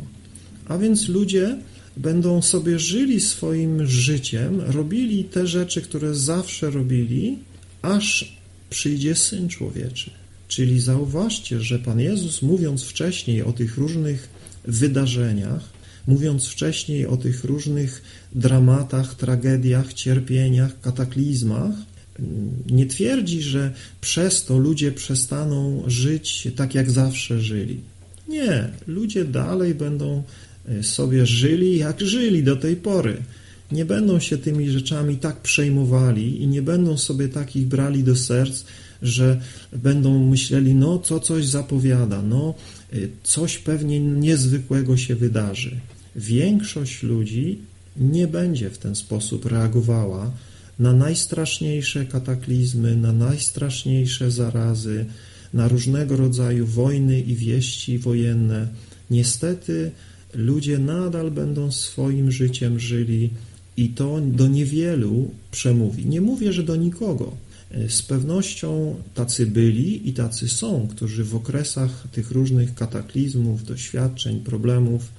A 0.67 0.77
więc 0.77 1.07
ludzie 1.07 1.57
będą 1.97 2.41
sobie 2.41 2.79
żyli 2.79 3.21
swoim 3.21 3.85
życiem, 3.87 4.61
robili 4.61 5.23
te 5.23 5.47
rzeczy, 5.47 5.81
które 5.81 6.15
zawsze 6.15 6.71
robili, 6.71 7.37
aż 7.81 8.37
przyjdzie 8.69 9.15
Syn 9.15 9.49
Człowieczy. 9.49 10.18
Czyli 10.49 10.81
zauważcie, 10.81 11.61
że 11.61 11.79
Pan 11.79 11.99
Jezus, 11.99 12.41
mówiąc 12.41 12.83
wcześniej 12.83 13.41
o 13.41 13.53
tych 13.53 13.77
różnych 13.77 14.29
wydarzeniach, 14.65 15.69
mówiąc 16.07 16.47
wcześniej 16.47 17.07
o 17.07 17.17
tych 17.17 17.43
różnych 17.43 18.01
dramatach, 18.35 19.15
tragediach, 19.15 19.93
cierpieniach, 19.93 20.81
kataklizmach, 20.81 21.71
nie 22.69 22.85
twierdzi, 22.85 23.41
że 23.41 23.73
przez 24.01 24.45
to 24.45 24.57
ludzie 24.57 24.91
przestaną 24.91 25.83
żyć 25.87 26.47
tak, 26.55 26.75
jak 26.75 26.91
zawsze 26.91 27.39
żyli. 27.39 27.79
Nie, 28.27 28.69
ludzie 28.87 29.25
dalej 29.25 29.75
będą 29.75 30.23
e, 30.67 30.83
sobie 30.83 31.25
żyli, 31.25 31.77
jak 31.77 32.01
żyli 32.01 32.43
do 32.43 32.55
tej 32.55 32.75
pory. 32.75 33.17
Nie 33.71 33.85
będą 33.85 34.19
się 34.19 34.37
tymi 34.37 34.69
rzeczami 34.69 35.17
tak 35.17 35.41
przejmowali 35.41 36.43
i 36.43 36.47
nie 36.47 36.61
będą 36.61 36.97
sobie 36.97 37.27
takich 37.27 37.67
brali 37.67 38.03
do 38.03 38.15
serc, 38.15 38.63
że 39.01 39.41
będą 39.73 40.29
myśleli, 40.29 40.75
no 40.75 40.99
co 40.99 41.19
coś 41.19 41.45
zapowiada, 41.45 42.21
no 42.21 42.53
y, 42.93 43.09
coś 43.23 43.57
pewnie 43.57 43.99
niezwykłego 43.99 44.97
się 44.97 45.15
wydarzy. 45.15 45.79
Większość 46.15 47.03
ludzi 47.03 47.59
nie 47.97 48.27
będzie 48.27 48.69
w 48.69 48.77
ten 48.77 48.95
sposób 48.95 49.45
reagowała 49.45 50.31
na 50.79 50.93
najstraszniejsze 50.93 52.05
kataklizmy, 52.05 52.95
na 52.95 53.13
najstraszniejsze 53.13 54.31
zarazy, 54.31 55.05
na 55.53 55.67
różnego 55.67 56.17
rodzaju 56.17 56.65
wojny 56.65 57.21
i 57.21 57.35
wieści 57.35 57.99
wojenne. 57.99 58.67
Niestety 59.11 59.91
ludzie 60.33 60.79
nadal 60.79 61.31
będą 61.31 61.71
swoim 61.71 62.31
życiem 62.31 62.79
żyli 62.79 63.29
i 63.77 63.89
to 63.89 64.21
do 64.21 64.47
niewielu 64.47 65.31
przemówi. 65.51 66.05
Nie 66.05 66.21
mówię, 66.21 66.53
że 66.53 66.63
do 66.63 66.75
nikogo, 66.75 67.37
z 67.89 68.01
pewnością 68.01 68.95
tacy 69.13 69.45
byli 69.45 70.09
i 70.09 70.13
tacy 70.13 70.49
są, 70.49 70.87
którzy 70.87 71.23
w 71.23 71.35
okresach 71.35 72.07
tych 72.11 72.31
różnych 72.31 72.73
kataklizmów, 72.73 73.63
doświadczeń, 73.63 74.39
problemów 74.39 75.11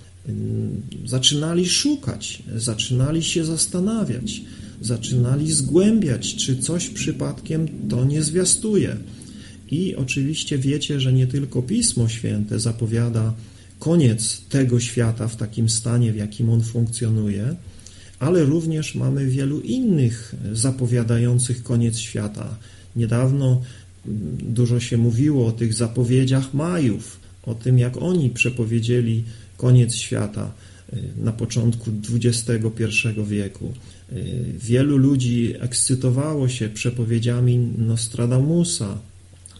zaczynali 1.06 1.68
szukać, 1.68 2.42
zaczynali 2.56 3.22
się 3.22 3.44
zastanawiać, 3.44 4.42
zaczynali 4.80 5.52
zgłębiać, 5.52 6.36
czy 6.36 6.56
coś 6.56 6.88
przypadkiem 6.88 7.68
to 7.88 8.04
nie 8.04 8.22
zwiastuje. 8.22 8.96
I 9.70 9.96
oczywiście 9.96 10.58
wiecie, 10.58 11.00
że 11.00 11.12
nie 11.12 11.26
tylko 11.26 11.62
Pismo 11.62 12.08
Święte 12.08 12.60
zapowiada 12.60 13.34
koniec 13.78 14.40
tego 14.48 14.80
świata 14.80 15.28
w 15.28 15.36
takim 15.36 15.68
stanie, 15.68 16.12
w 16.12 16.16
jakim 16.16 16.50
on 16.50 16.62
funkcjonuje, 16.62 17.56
ale 18.20 18.44
również 18.44 18.94
mamy 18.94 19.26
wielu 19.26 19.60
innych 19.60 20.34
zapowiadających 20.52 21.62
koniec 21.62 21.98
świata. 21.98 22.56
Niedawno 22.96 23.62
mm, 24.06 24.36
dużo 24.42 24.80
się 24.80 24.96
mówiło 24.96 25.46
o 25.46 25.52
tych 25.52 25.74
zapowiedziach 25.74 26.54
Majów, 26.54 27.20
o 27.42 27.54
tym, 27.54 27.78
jak 27.78 27.96
oni 27.96 28.30
przepowiedzieli 28.30 29.24
koniec 29.56 29.94
świata 29.94 30.52
y, 30.92 31.02
na 31.16 31.32
początku 31.32 31.90
XXI 32.14 32.68
wieku. 33.28 33.72
Y, 34.12 34.44
wielu 34.58 34.96
ludzi 34.96 35.54
ekscytowało 35.60 36.48
się 36.48 36.68
przepowiedziami 36.68 37.58
Nostradamusa, 37.78 38.98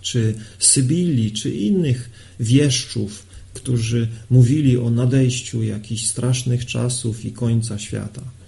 czy 0.00 0.34
Sybilli, 0.58 1.32
czy 1.32 1.50
innych 1.50 2.10
wieszczów, 2.40 3.26
którzy 3.54 4.08
mówili 4.30 4.78
o 4.78 4.90
nadejściu 4.90 5.62
jakichś 5.62 6.06
strasznych 6.06 6.66
czasów 6.66 7.24
i 7.24 7.32
końca 7.32 7.78
świata 7.78 8.39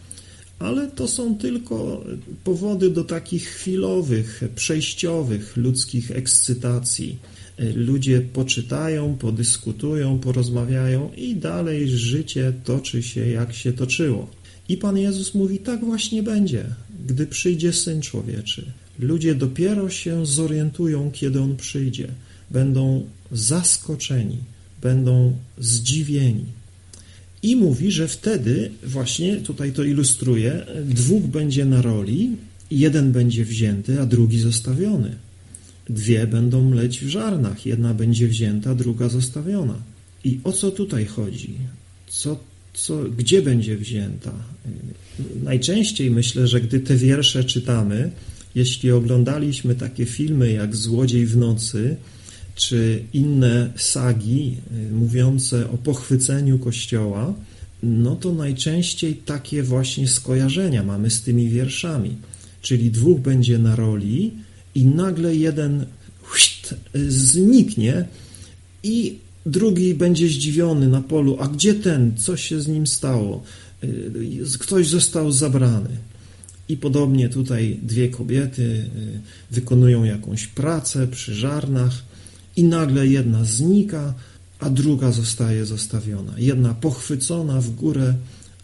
ale 0.63 0.89
to 0.89 1.09
są 1.09 1.39
tylko 1.39 2.05
powody 2.45 2.91
do 2.91 3.05
takich 3.05 3.47
chwilowych, 3.47 4.43
przejściowych 4.55 5.57
ludzkich 5.57 6.11
ekscytacji. 6.11 7.19
Ludzie 7.75 8.21
poczytają, 8.21 9.17
podyskutują, 9.17 10.19
porozmawiają 10.19 11.11
i 11.17 11.37
dalej 11.37 11.89
życie 11.89 12.53
toczy 12.65 13.03
się 13.03 13.29
jak 13.29 13.53
się 13.55 13.73
toczyło. 13.73 14.31
I 14.69 14.77
Pan 14.77 14.99
Jezus 14.99 15.35
mówi, 15.35 15.59
tak 15.59 15.85
właśnie 15.85 16.23
będzie, 16.23 16.65
gdy 17.07 17.27
przyjdzie 17.27 17.73
Syn 17.73 18.03
Człowieczy. 18.03 18.73
Ludzie 18.99 19.35
dopiero 19.35 19.91
się 19.91 20.27
zorientują, 20.27 21.11
kiedy 21.11 21.41
On 21.41 21.57
przyjdzie. 21.57 22.09
Będą 22.51 23.07
zaskoczeni, 23.33 24.39
będą 24.83 25.37
zdziwieni. 25.59 26.45
I 27.43 27.57
mówi, 27.57 27.91
że 27.91 28.09
wtedy, 28.09 28.71
właśnie 28.83 29.37
tutaj 29.37 29.73
to 29.73 29.85
ilustruje, 29.85 30.67
dwóch 30.85 31.23
będzie 31.23 31.65
na 31.65 31.83
roli, 31.83 32.37
jeden 32.71 33.13
będzie 33.13 33.45
wzięty, 33.45 34.01
a 34.01 34.07
drugi 34.07 34.39
zostawiony. 34.39 35.17
Dwie 35.89 36.27
będą 36.27 36.71
mleć 36.71 37.01
w 37.01 37.09
żarnach, 37.09 37.67
jedna 37.67 37.95
będzie 37.95 38.29
wzięta, 38.29 38.75
druga 38.75 39.09
zostawiona. 39.09 39.75
I 40.25 40.41
o 40.45 40.53
co 40.53 40.71
tutaj 40.71 41.07
chodzi? 41.07 41.55
Co, 42.09 42.41
co, 42.75 43.05
gdzie 43.05 43.43
będzie 43.43 43.77
wzięta? 43.77 44.33
Najczęściej 45.43 46.11
myślę, 46.11 46.47
że 46.47 46.61
gdy 46.61 46.81
te 46.81 46.97
wiersze 46.97 47.45
czytamy, 47.45 48.11
jeśli 48.55 48.91
oglądaliśmy 48.91 49.75
takie 49.75 50.07
filmy 50.07 50.53
jak 50.53 50.77
Złodziej 50.77 51.27
w 51.27 51.37
nocy, 51.37 51.97
czy 52.55 53.05
inne 53.13 53.73
sagi 53.77 54.57
y, 54.91 54.93
mówiące 54.93 55.71
o 55.71 55.79
pochwyceniu 55.79 56.59
Kościoła, 56.59 57.35
no 57.83 58.17
to 58.17 58.33
najczęściej 58.33 59.15
takie 59.15 59.63
właśnie 59.63 60.09
skojarzenia 60.09 60.83
mamy 60.83 61.11
z 61.11 61.23
tymi 61.23 61.49
wierszami. 61.49 62.17
Czyli 62.63 62.91
dwóch 62.91 63.21
będzie 63.21 63.59
na 63.59 63.77
roli 63.77 64.33
i 64.75 64.85
nagle 64.85 65.37
jeden 65.37 65.87
zniknie 67.09 68.05
i 68.83 69.19
drugi 69.47 69.95
będzie 69.95 70.29
zdziwiony 70.29 70.89
na 70.89 71.01
polu, 71.01 71.37
a 71.41 71.49
gdzie 71.49 71.75
ten, 71.75 72.17
co 72.17 72.37
się 72.37 72.61
z 72.61 72.69
nim 72.69 72.87
stało? 72.87 73.43
Y, 73.85 74.59
ktoś 74.59 74.89
został 74.89 75.33
zabrany. 75.33 75.91
I 76.69 76.77
podobnie 76.77 77.29
tutaj 77.29 77.79
dwie 77.83 78.09
kobiety 78.09 78.63
y, 78.63 78.85
wykonują 79.51 80.05
jakąś 80.05 80.47
pracę 80.47 81.07
przy 81.07 81.35
żarnach 81.35 82.12
i 82.57 82.65
nagle 82.65 83.07
jedna 83.07 83.45
znika, 83.45 84.15
a 84.61 84.71
druga 84.71 85.13
zostaje 85.13 85.67
zostawiona. 85.67 86.33
Jedna 86.39 86.75
pochwycona 86.75 87.61
w 87.61 87.71
górę, 87.71 88.15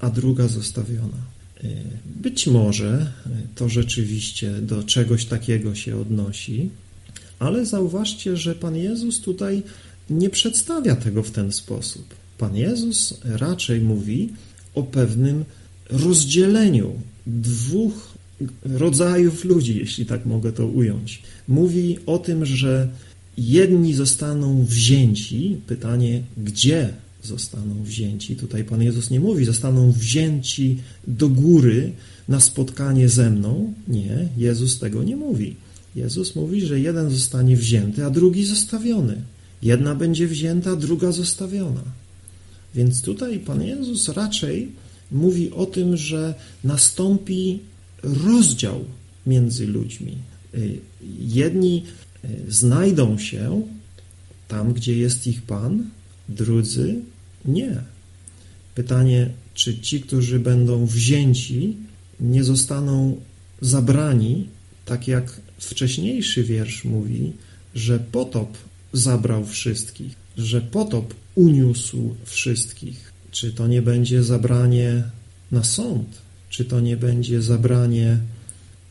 a 0.00 0.10
druga 0.10 0.48
zostawiona. 0.48 1.18
Y, 1.64 1.82
być 2.06 2.46
może 2.46 3.12
to 3.54 3.68
rzeczywiście 3.68 4.52
do 4.52 4.82
czegoś 4.82 5.24
takiego 5.24 5.74
się 5.74 6.00
odnosi, 6.00 6.70
ale 7.38 7.66
zauważcie, 7.66 8.36
że 8.36 8.54
Pan 8.54 8.76
Jezus 8.76 9.20
tutaj 9.20 9.62
nie 10.10 10.30
przedstawia 10.30 10.96
tego 10.96 11.22
w 11.22 11.30
ten 11.30 11.52
sposób. 11.52 12.14
Pan 12.38 12.56
Jezus 12.56 13.14
raczej 13.24 13.80
mówi 13.80 14.32
o 14.74 14.82
pewnym 14.82 15.44
rozdzieleniu 15.90 16.92
dwóch 17.26 18.18
rodzajów 18.64 19.44
ludzi, 19.44 19.78
jeśli 19.78 20.06
tak 20.06 20.26
mogę 20.26 20.52
to 20.52 20.66
ująć. 20.66 21.22
Mówi 21.48 21.98
o 22.06 22.18
tym, 22.18 22.46
że 22.46 22.88
jedni 23.38 23.94
zostaną 23.94 24.64
wzięci, 24.64 25.56
pytanie, 25.66 26.22
gdzie 26.36 26.92
zostaną 27.24 27.82
wzięci. 27.82 28.36
Tutaj 28.36 28.64
Pan 28.64 28.82
Jezus 28.82 29.10
nie 29.10 29.20
mówi, 29.20 29.44
zostaną 29.44 29.92
wzięci 29.92 30.78
do 31.06 31.28
góry 31.28 31.92
na 32.28 32.40
spotkanie 32.40 33.08
ze 33.08 33.30
mną. 33.30 33.74
Nie, 33.88 34.28
Jezus 34.36 34.78
tego 34.78 35.02
nie 35.02 35.16
mówi. 35.16 35.56
Jezus 35.96 36.36
mówi, 36.36 36.60
że 36.60 36.80
jeden 36.80 37.10
zostanie 37.10 37.56
wzięty, 37.56 38.04
a 38.04 38.10
drugi 38.10 38.44
zostawiony. 38.44 39.22
Jedna 39.62 39.94
będzie 39.94 40.26
wzięta, 40.26 40.76
druga 40.76 41.12
zostawiona. 41.12 41.82
Więc 42.74 43.02
tutaj 43.02 43.38
Pan 43.38 43.62
Jezus 43.62 44.08
raczej 44.08 44.68
mówi 45.12 45.50
o 45.50 45.66
tym, 45.66 45.96
że 45.96 46.34
nastąpi 46.64 47.58
rozdział 48.02 48.84
między 49.26 49.66
ludźmi. 49.66 50.12
Y, 50.54 50.78
jedni 51.28 51.82
znajdą 52.48 53.18
się 53.18 53.62
tam, 54.48 54.72
gdzie 54.72 54.98
jest 54.98 55.26
ich 55.26 55.42
Pan, 55.42 55.90
drudzy 56.28 57.00
nie. 57.44 57.82
Pytanie, 58.74 59.30
czy 59.54 59.78
ci, 59.78 60.00
którzy 60.00 60.40
będą 60.40 60.86
wzięci, 60.86 61.76
nie 62.20 62.44
zostaną 62.44 63.20
zabrani, 63.60 64.48
tak 64.84 65.08
jak 65.08 65.40
wcześniejszy 65.58 66.44
wiersz 66.44 66.84
mówi, 66.84 67.32
że 67.74 67.98
potop 67.98 68.58
zabrał 68.92 69.46
wszystkich, 69.46 70.14
że 70.36 70.60
potop 70.60 71.14
uniósł 71.34 72.14
wszystkich. 72.24 73.12
Czy 73.30 73.52
to 73.52 73.66
nie 73.66 73.82
będzie 73.82 74.22
zabranie 74.22 75.02
na 75.52 75.64
sąd? 75.64 76.18
Czy 76.50 76.64
to 76.64 76.80
nie 76.80 76.96
będzie 76.96 77.42
zabranie 77.42 78.18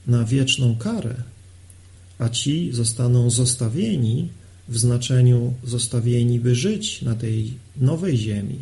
na 0.07 0.25
wieczną 0.25 0.75
karę? 0.75 1.15
A 2.19 2.29
ci 2.29 2.69
zostaną 2.73 3.29
zostawieni 3.29 4.29
w 4.69 4.77
znaczeniu 4.77 5.53
zostawieni, 5.63 6.39
by 6.39 6.55
żyć 6.55 7.01
na 7.01 7.15
tej 7.15 7.53
nowej 7.77 8.17
ziemi. 8.17 8.55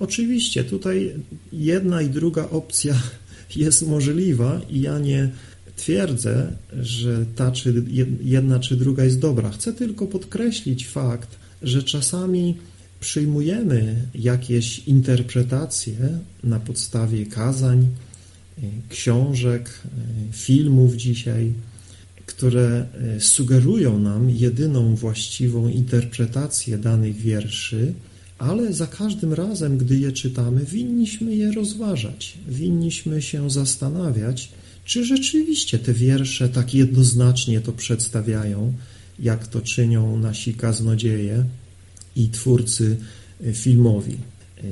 Oczywiście 0.00 0.64
tutaj 0.64 1.14
jedna 1.52 2.02
i 2.02 2.10
druga 2.10 2.48
opcja 2.50 3.02
jest 3.56 3.86
możliwa 3.86 4.60
i 4.70 4.80
ja 4.80 4.98
nie 4.98 5.30
twierdzę, 5.76 6.52
że 6.82 7.26
ta 7.36 7.52
czy 7.52 7.84
jedna 8.22 8.60
czy 8.60 8.76
druga 8.76 9.04
jest 9.04 9.18
dobra. 9.18 9.50
Chcę 9.50 9.72
tylko 9.72 10.06
podkreślić 10.06 10.86
fakt, 10.86 11.36
że 11.62 11.82
czasami 11.82 12.56
przyjmujemy 13.00 14.08
jakieś 14.14 14.78
interpretacje 14.78 16.18
na 16.44 16.60
podstawie 16.60 17.26
kazań, 17.26 17.86
książek, 18.88 19.70
filmów 20.32 20.96
dzisiaj, 20.96 21.52
które 22.26 22.86
sugerują 23.18 23.98
nam 23.98 24.30
jedyną 24.30 24.96
właściwą 24.96 25.68
interpretację 25.68 26.78
danych 26.78 27.16
wierszy, 27.16 27.94
ale 28.38 28.72
za 28.72 28.86
każdym 28.86 29.32
razem, 29.32 29.78
gdy 29.78 29.98
je 29.98 30.12
czytamy, 30.12 30.64
winniśmy 30.64 31.34
je 31.34 31.52
rozważać, 31.52 32.38
winniśmy 32.48 33.22
się 33.22 33.50
zastanawiać, 33.50 34.52
czy 34.84 35.04
rzeczywiście 35.04 35.78
te 35.78 35.92
wiersze 35.92 36.48
tak 36.48 36.74
jednoznacznie 36.74 37.60
to 37.60 37.72
przedstawiają, 37.72 38.72
jak 39.18 39.46
to 39.46 39.60
czynią 39.60 40.18
nasi 40.18 40.54
kaznodzieje 40.54 41.44
i 42.16 42.28
twórcy 42.28 42.96
e, 43.44 43.52
filmowi. 43.52 44.12
E, 44.12 44.62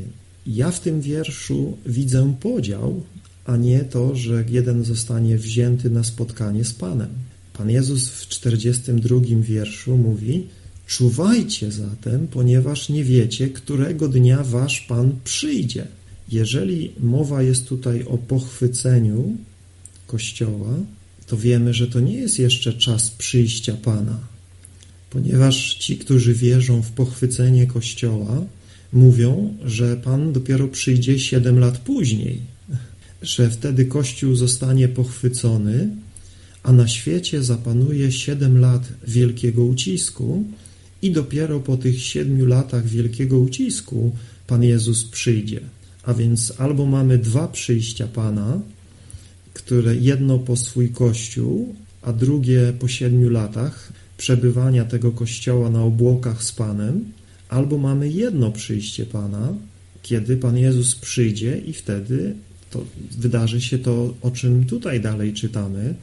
ja 0.46 0.70
w 0.70 0.80
tym 0.80 1.00
wierszu 1.00 1.78
widzę 1.86 2.34
podział, 2.40 3.02
a 3.44 3.56
nie 3.56 3.80
to, 3.80 4.14
że 4.14 4.44
jeden 4.48 4.84
zostanie 4.84 5.38
wzięty 5.38 5.90
na 5.90 6.04
spotkanie 6.04 6.64
z 6.64 6.74
Panem. 6.74 7.08
Pan 7.58 7.70
Jezus 7.70 8.08
w 8.08 8.28
42 8.28 9.16
wierszu 9.40 9.96
mówi 9.96 10.46
Czuwajcie 10.86 11.72
zatem, 11.72 12.28
ponieważ 12.28 12.88
nie 12.88 13.04
wiecie, 13.04 13.48
którego 13.48 14.08
dnia 14.08 14.42
wasz 14.42 14.80
Pan 14.80 15.12
przyjdzie. 15.24 15.86
Jeżeli 16.28 16.92
mowa 17.00 17.42
jest 17.42 17.68
tutaj 17.68 18.04
o 18.04 18.18
pochwyceniu 18.18 19.36
Kościoła, 20.06 20.74
to 21.26 21.36
wiemy, 21.36 21.74
że 21.74 21.86
to 21.86 22.00
nie 22.00 22.14
jest 22.14 22.38
jeszcze 22.38 22.72
czas 22.72 23.10
przyjścia 23.10 23.76
Pana, 23.82 24.18
ponieważ 25.10 25.74
ci, 25.74 25.98
którzy 25.98 26.34
wierzą 26.34 26.82
w 26.82 26.90
pochwycenie 26.90 27.66
Kościoła, 27.66 28.44
mówią, 28.92 29.56
że 29.64 29.96
Pan 29.96 30.32
dopiero 30.32 30.68
przyjdzie 30.68 31.18
siedem 31.18 31.58
lat 31.58 31.78
później, 31.78 32.40
że 33.22 33.50
wtedy 33.50 33.84
Kościół 33.84 34.34
zostanie 34.34 34.88
pochwycony, 34.88 35.90
a 36.64 36.72
na 36.72 36.88
świecie 36.88 37.42
zapanuje 37.42 38.12
siedem 38.12 38.58
lat 38.58 38.82
wielkiego 39.08 39.64
ucisku 39.64 40.44
i 41.02 41.10
dopiero 41.10 41.60
po 41.60 41.76
tych 41.76 42.02
siedmiu 42.02 42.46
latach 42.46 42.86
wielkiego 42.86 43.38
ucisku 43.38 44.16
Pan 44.46 44.62
Jezus 44.62 45.04
przyjdzie. 45.04 45.60
A 46.02 46.14
więc 46.14 46.52
albo 46.58 46.86
mamy 46.86 47.18
dwa 47.18 47.48
przyjścia 47.48 48.06
Pana, 48.06 48.60
które 49.54 49.96
jedno 49.96 50.38
po 50.38 50.56
swój 50.56 50.88
Kościół, 50.88 51.74
a 52.02 52.12
drugie 52.12 52.72
po 52.78 52.88
siedmiu 52.88 53.30
latach 53.30 53.92
przebywania 54.16 54.84
tego 54.84 55.12
Kościoła 55.12 55.70
na 55.70 55.82
obłokach 55.82 56.42
z 56.42 56.52
Panem, 56.52 57.04
albo 57.48 57.78
mamy 57.78 58.08
jedno 58.08 58.52
przyjście 58.52 59.06
Pana, 59.06 59.54
kiedy 60.02 60.36
Pan 60.36 60.56
Jezus 60.58 60.94
przyjdzie 60.94 61.58
i 61.58 61.72
wtedy 61.72 62.34
to 62.70 62.84
wydarzy 63.18 63.60
się 63.60 63.78
to, 63.78 64.14
o 64.22 64.30
czym 64.30 64.64
tutaj 64.66 65.00
dalej 65.00 65.32
czytamy, 65.32 65.94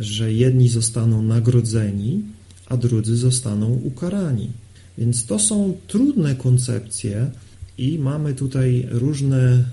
że 0.00 0.32
jedni 0.32 0.68
zostaną 0.68 1.22
nagrodzeni, 1.22 2.22
a 2.66 2.76
drudzy 2.76 3.16
zostaną 3.16 3.80
ukarani. 3.84 4.50
Więc 4.98 5.26
to 5.26 5.38
są 5.38 5.76
trudne 5.86 6.34
koncepcje 6.34 7.30
i 7.78 7.98
mamy 7.98 8.34
tutaj 8.34 8.86
różne 8.90 9.64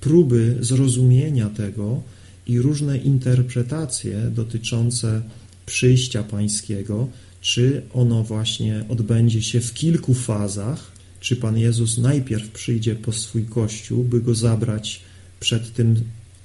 próby 0.00 0.56
zrozumienia 0.60 1.48
tego, 1.48 2.02
i 2.46 2.60
różne 2.60 2.98
interpretacje 2.98 4.30
dotyczące 4.34 5.22
przyjścia 5.66 6.22
pańskiego, 6.22 7.08
czy 7.40 7.82
ono 7.92 8.22
właśnie 8.22 8.84
odbędzie 8.88 9.42
się 9.42 9.60
w 9.60 9.74
kilku 9.74 10.14
fazach, 10.14 10.92
czy 11.20 11.36
Pan 11.36 11.58
Jezus 11.58 11.98
najpierw 11.98 12.50
przyjdzie 12.50 12.94
po 12.94 13.12
swój 13.12 13.44
Kościół, 13.44 14.04
by 14.04 14.20
go 14.20 14.34
zabrać 14.34 15.00
przed 15.40 15.72
tym 15.72 15.96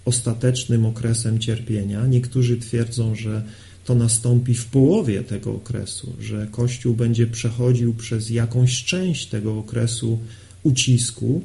ostatecznym 0.06 0.86
okresem 0.86 1.40
cierpienia. 1.40 2.08
Niektórzy 2.08 2.58
twierdzą, 2.58 3.16
że 3.16 3.44
to 3.86 3.96
nastąpi 3.96 4.54
w 4.54 4.66
połowie 4.66 5.24
tego 5.24 5.56
okresu, 5.56 6.14
że 6.20 6.48
Kościół 6.52 6.96
będzie 6.96 7.28
przechodził 7.28 7.94
przez 7.94 8.30
jakąś 8.30 8.84
część 8.84 9.28
tego 9.28 9.58
okresu 9.58 10.20
ucisku. 10.64 11.42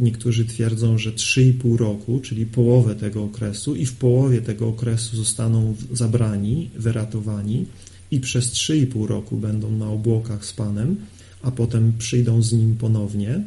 Niektórzy 0.00 0.44
twierdzą, 0.44 0.98
że 0.98 1.12
3,5 1.12 1.76
roku, 1.76 2.20
czyli 2.20 2.46
połowę 2.46 2.94
tego 2.94 3.24
okresu, 3.24 3.76
i 3.76 3.86
w 3.86 3.92
połowie 3.92 4.40
tego 4.40 4.68
okresu 4.68 5.16
zostaną 5.16 5.74
zabrani, 5.92 6.70
wyratowani, 6.78 7.66
i 8.10 8.20
przez 8.20 8.52
3,5 8.52 9.06
roku 9.06 9.36
będą 9.36 9.70
na 9.70 9.88
obłokach 9.88 10.44
z 10.44 10.52
Panem, 10.52 10.96
a 11.42 11.50
potem 11.50 11.92
przyjdą 11.98 12.42
z 12.42 12.52
nim 12.52 12.76
ponownie. 12.76 13.40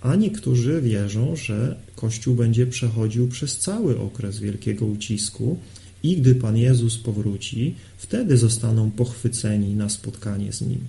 A 0.00 0.16
niektórzy 0.16 0.80
wierzą, 0.80 1.36
że 1.36 1.76
Kościół 1.96 2.34
będzie 2.34 2.66
przechodził 2.66 3.28
przez 3.28 3.58
cały 3.58 3.98
okres 3.98 4.38
wielkiego 4.38 4.86
ucisku 4.86 5.58
i 6.02 6.16
gdy 6.16 6.34
Pan 6.34 6.56
Jezus 6.56 6.98
powróci, 6.98 7.74
wtedy 7.98 8.36
zostaną 8.36 8.90
pochwyceni 8.90 9.74
na 9.74 9.88
spotkanie 9.88 10.52
z 10.52 10.60
Nim. 10.60 10.80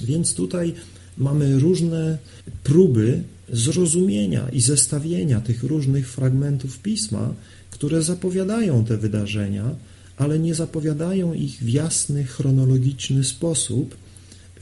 Więc 0.00 0.34
tutaj 0.34 0.74
mamy 1.18 1.58
różne 1.58 2.18
próby 2.64 3.22
zrozumienia 3.52 4.48
i 4.48 4.60
zestawienia 4.60 5.40
tych 5.40 5.62
różnych 5.62 6.10
fragmentów 6.10 6.78
Pisma, 6.78 7.34
które 7.70 8.02
zapowiadają 8.02 8.84
te 8.84 8.96
wydarzenia, 8.96 9.74
ale 10.16 10.38
nie 10.38 10.54
zapowiadają 10.54 11.34
ich 11.34 11.58
w 11.58 11.68
jasny, 11.68 12.24
chronologiczny 12.24 13.24
sposób, 13.24 13.96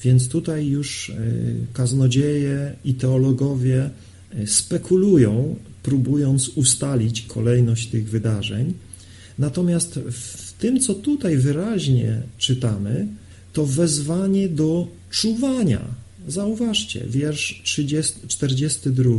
więc 0.02 0.28
tutaj 0.28 0.66
już 0.66 1.10
e, 1.10 1.14
kaznodzieje 1.72 2.76
i 2.84 2.94
teologowie 2.94 3.90
e, 4.30 4.46
spekulują, 4.46 5.56
próbując 5.82 6.48
ustalić 6.48 7.22
kolejność 7.22 7.88
tych 7.88 8.08
wydarzeń. 8.10 8.74
Natomiast 9.38 9.98
w 10.10 10.52
tym, 10.52 10.80
co 10.80 10.94
tutaj 10.94 11.36
wyraźnie 11.36 12.22
czytamy, 12.38 13.06
to 13.52 13.66
wezwanie 13.66 14.48
do 14.48 14.88
czuwania. 15.10 15.80
Zauważcie, 16.28 17.04
wiersz 17.10 17.60
30, 17.64 18.14
42. 18.28 19.10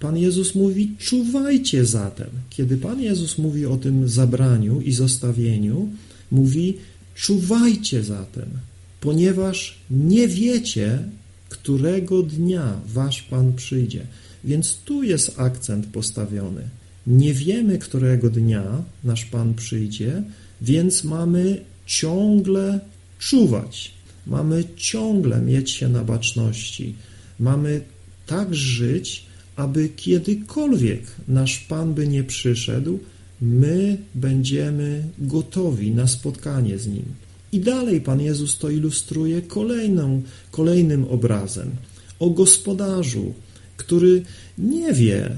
Pan 0.00 0.16
Jezus 0.16 0.54
mówi: 0.54 0.90
Czuwajcie 0.98 1.84
zatem. 1.84 2.28
Kiedy 2.50 2.76
Pan 2.76 3.00
Jezus 3.00 3.38
mówi 3.38 3.66
o 3.66 3.76
tym 3.76 4.08
zabraniu 4.08 4.80
i 4.80 4.92
zostawieniu, 4.92 5.88
mówi: 6.30 6.76
Czuwajcie 7.14 8.02
zatem, 8.02 8.48
ponieważ 9.04 9.78
nie 9.90 10.28
wiecie, 10.28 10.98
którego 11.48 12.22
dnia 12.22 12.80
wasz 12.86 13.22
Pan 13.22 13.52
przyjdzie. 13.52 14.06
Więc 14.44 14.76
tu 14.84 15.02
jest 15.02 15.40
akcent 15.40 15.86
postawiony. 15.86 16.62
Nie 17.06 17.34
wiemy, 17.34 17.78
którego 17.78 18.30
dnia 18.30 18.64
nasz 19.04 19.24
Pan 19.24 19.54
przyjdzie, 19.54 20.22
więc 20.62 21.04
mamy 21.04 21.60
ciągle 21.86 22.80
czuwać. 23.18 23.92
Mamy 24.26 24.64
ciągle 24.76 25.40
mieć 25.40 25.70
się 25.70 25.88
na 25.88 26.04
baczności. 26.04 26.94
Mamy 27.40 27.80
tak 28.26 28.54
żyć, 28.54 29.26
aby 29.56 29.88
kiedykolwiek 29.88 31.02
nasz 31.28 31.58
Pan 31.58 31.94
by 31.94 32.08
nie 32.08 32.24
przyszedł, 32.24 32.98
my 33.40 33.96
będziemy 34.14 35.04
gotowi 35.18 35.90
na 35.90 36.06
spotkanie 36.06 36.78
z 36.78 36.86
Nim. 36.86 37.04
I 37.54 37.60
dalej 37.60 38.00
Pan 38.00 38.20
Jezus 38.20 38.58
to 38.58 38.70
ilustruje 38.70 39.42
kolejną, 39.42 40.22
kolejnym 40.50 41.04
obrazem 41.04 41.70
o 42.18 42.30
gospodarzu, 42.30 43.34
który 43.76 44.22
nie 44.58 44.92
wie, 44.92 45.30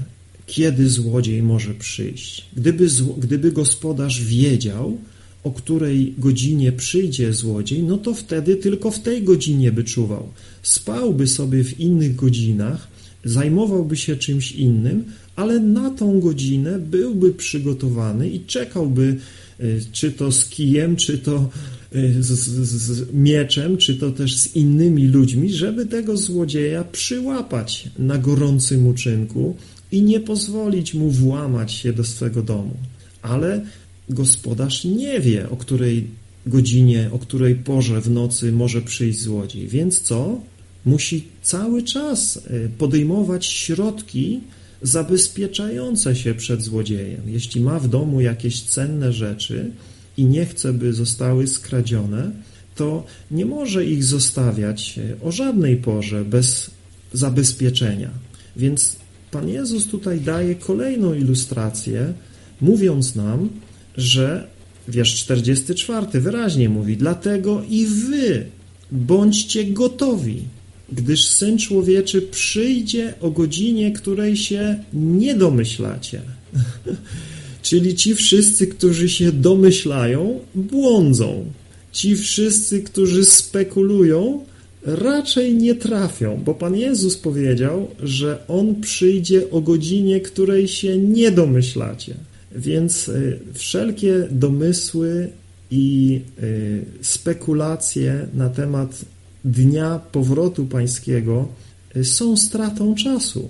kiedy 0.45 0.89
złodziej 0.89 1.43
może 1.43 1.73
przyjść. 1.73 2.45
Gdyby, 2.55 2.87
gdyby 3.17 3.51
gospodarz 3.51 4.23
wiedział, 4.23 4.97
o 5.43 5.51
której 5.51 6.13
godzinie 6.17 6.71
przyjdzie 6.71 7.33
złodziej, 7.33 7.83
no 7.83 7.97
to 7.97 8.13
wtedy 8.13 8.55
tylko 8.55 8.91
w 8.91 8.99
tej 8.99 9.23
godzinie 9.23 9.71
by 9.71 9.83
czuwał. 9.83 10.29
Spałby 10.63 11.27
sobie 11.27 11.63
w 11.63 11.79
innych 11.79 12.15
godzinach, 12.15 12.87
zajmowałby 13.25 13.97
się 13.97 14.15
czymś 14.15 14.51
innym, 14.51 15.03
ale 15.35 15.59
na 15.59 15.89
tą 15.89 16.19
godzinę 16.19 16.79
byłby 16.79 17.33
przygotowany 17.33 18.29
i 18.29 18.39
czekałby, 18.45 19.17
y, 19.59 19.81
czy 19.91 20.11
to 20.11 20.31
z 20.31 20.45
kijem, 20.49 20.95
czy 20.95 21.17
to 21.17 21.49
z, 21.91 22.25
z, 22.25 22.69
z, 22.69 23.13
mieczem, 23.13 23.77
czy 23.77 23.95
to 23.95 24.11
też 24.11 24.37
z 24.37 24.55
innymi 24.55 25.07
ludźmi, 25.07 25.53
żeby 25.53 25.85
tego 25.85 26.17
złodzieja 26.17 26.83
przyłapać 26.83 27.89
na 27.99 28.17
gorącym 28.17 28.87
uczynku 28.87 29.55
i 29.91 30.01
nie 30.01 30.19
pozwolić 30.19 30.93
mu 30.93 31.09
włamać 31.09 31.71
się 31.71 31.93
do 31.93 32.03
swego 32.03 32.41
domu. 32.41 32.77
Ale 33.21 33.61
gospodarz 34.09 34.83
nie 34.85 35.19
wie, 35.19 35.49
o 35.49 35.57
której 35.57 36.07
godzinie, 36.47 37.09
o 37.11 37.19
której 37.19 37.55
porze 37.55 38.01
w 38.01 38.09
nocy 38.09 38.51
może 38.51 38.81
przyjść 38.81 39.19
złodziej. 39.19 39.67
Więc 39.67 40.01
co? 40.01 40.41
Musi 40.85 41.23
cały 41.41 41.83
czas 41.83 42.37
e, 42.37 42.69
podejmować 42.69 43.45
środki 43.45 44.39
zabezpieczające 44.81 46.15
się 46.15 46.33
przed 46.33 46.61
złodziejem. 46.61 47.21
Jeśli 47.27 47.61
ma 47.61 47.79
w 47.79 47.87
domu 47.87 48.21
jakieś 48.21 48.61
cenne 48.61 49.13
rzeczy 49.13 49.71
i 50.17 50.25
nie 50.25 50.45
chce, 50.45 50.73
by 50.73 50.93
zostały 50.93 51.47
skradzione, 51.47 52.31
to 52.75 53.05
nie 53.31 53.45
może 53.45 53.85
ich 53.85 54.03
zostawiać 54.03 54.99
e, 54.99 55.25
o 55.25 55.31
żadnej 55.31 55.77
porze 55.77 56.25
bez 56.25 56.71
zabezpieczenia. 57.13 58.09
Więc 58.57 58.95
Pan 59.31 59.49
Jezus 59.49 59.87
tutaj 59.87 60.21
daje 60.21 60.55
kolejną 60.55 61.13
ilustrację, 61.13 62.13
mówiąc 62.61 63.15
nam, 63.15 63.49
że 63.97 64.47
wiersz 64.87 65.15
44 65.15 66.21
wyraźnie 66.21 66.69
mówi, 66.69 66.97
dlatego 66.97 67.63
i 67.69 67.85
wy 67.85 68.45
bądźcie 68.91 69.65
gotowi, 69.65 70.43
gdyż 70.91 71.27
Syn 71.27 71.57
Człowieczy 71.57 72.21
przyjdzie 72.21 73.13
o 73.21 73.31
godzinie, 73.31 73.91
której 73.91 74.37
się 74.37 74.83
nie 74.93 75.35
domyślacie. 75.35 76.21
Czyli 77.67 77.95
ci 77.95 78.15
wszyscy, 78.15 78.67
którzy 78.67 79.09
się 79.09 79.31
domyślają, 79.31 80.39
błądzą. 80.55 81.45
Ci 81.91 82.15
wszyscy, 82.15 82.81
którzy 82.81 83.25
spekulują, 83.25 84.45
raczej 84.83 85.55
nie 85.55 85.75
trafią, 85.75 86.41
bo 86.45 86.53
Pan 86.53 86.75
Jezus 86.75 87.17
powiedział, 87.17 87.87
że 88.03 88.47
On 88.47 88.81
przyjdzie 88.81 89.49
o 89.51 89.61
godzinie, 89.61 90.19
której 90.21 90.67
się 90.67 90.97
nie 90.97 91.31
domyślacie. 91.31 92.15
Więc 92.55 93.07
y, 93.07 93.39
wszelkie 93.53 94.27
domysły 94.31 95.29
i 95.71 96.21
y, 96.43 96.85
spekulacje 97.01 98.27
na 98.33 98.49
temat 98.49 99.05
dnia 99.45 99.99
powrotu 100.11 100.65
pańskiego 100.65 101.47
y, 101.95 102.05
są 102.05 102.37
stratą 102.37 102.95
czasu, 102.95 103.49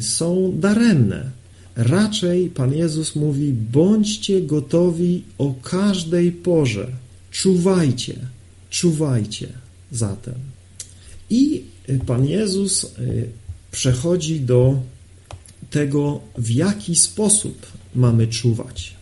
są 0.00 0.52
daremne. 0.60 1.41
Raczej 1.76 2.50
Pan 2.50 2.74
Jezus 2.74 3.16
mówi: 3.16 3.52
bądźcie 3.52 4.40
gotowi 4.40 5.22
o 5.38 5.54
każdej 5.62 6.32
porze, 6.32 6.88
czuwajcie, 7.30 8.16
czuwajcie 8.70 9.48
zatem. 9.92 10.34
I 11.30 11.62
Pan 12.06 12.26
Jezus 12.26 12.92
przechodzi 13.70 14.40
do 14.40 14.80
tego, 15.70 16.20
w 16.38 16.50
jaki 16.50 16.96
sposób 16.96 17.66
mamy 17.94 18.26
czuwać. 18.26 18.96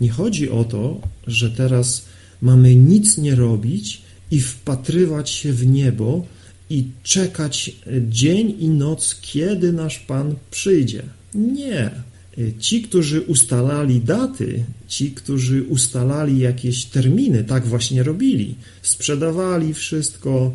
Nie 0.00 0.10
chodzi 0.10 0.50
o 0.50 0.64
to, 0.64 1.00
że 1.26 1.50
teraz 1.50 2.04
mamy 2.40 2.74
nic 2.74 3.18
nie 3.18 3.34
robić 3.34 4.02
i 4.30 4.40
wpatrywać 4.40 5.30
się 5.30 5.52
w 5.52 5.66
niebo 5.66 6.26
i 6.70 6.84
czekać 7.02 7.76
dzień 8.08 8.56
i 8.58 8.68
noc, 8.68 9.18
kiedy 9.20 9.72
nasz 9.72 9.98
Pan 9.98 10.34
przyjdzie. 10.50 11.02
Nie. 11.34 11.90
Ci, 12.58 12.82
którzy 12.82 13.20
ustalali 13.20 14.00
daty, 14.00 14.64
ci, 14.88 15.10
którzy 15.10 15.62
ustalali 15.62 16.38
jakieś 16.38 16.84
terminy, 16.84 17.44
tak 17.44 17.66
właśnie 17.66 18.02
robili. 18.02 18.54
Sprzedawali 18.82 19.74
wszystko, 19.74 20.52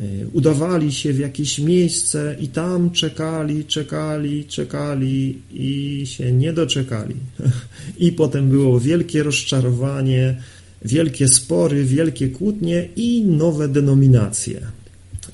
Y, 0.00 0.26
udawali 0.32 0.92
się 0.92 1.12
w 1.12 1.18
jakieś 1.18 1.58
miejsce 1.58 2.36
i 2.40 2.48
tam 2.48 2.90
czekali, 2.90 3.64
czekali, 3.64 4.44
czekali 4.44 5.38
i 5.54 6.02
się 6.06 6.32
nie 6.32 6.52
doczekali. 6.52 7.14
I 8.06 8.12
potem 8.12 8.48
było 8.48 8.80
wielkie 8.80 9.22
rozczarowanie, 9.22 10.42
wielkie 10.84 11.28
spory, 11.28 11.84
wielkie 11.84 12.28
kłótnie 12.28 12.88
i 12.96 13.24
nowe 13.24 13.68
denominacje. 13.68 14.60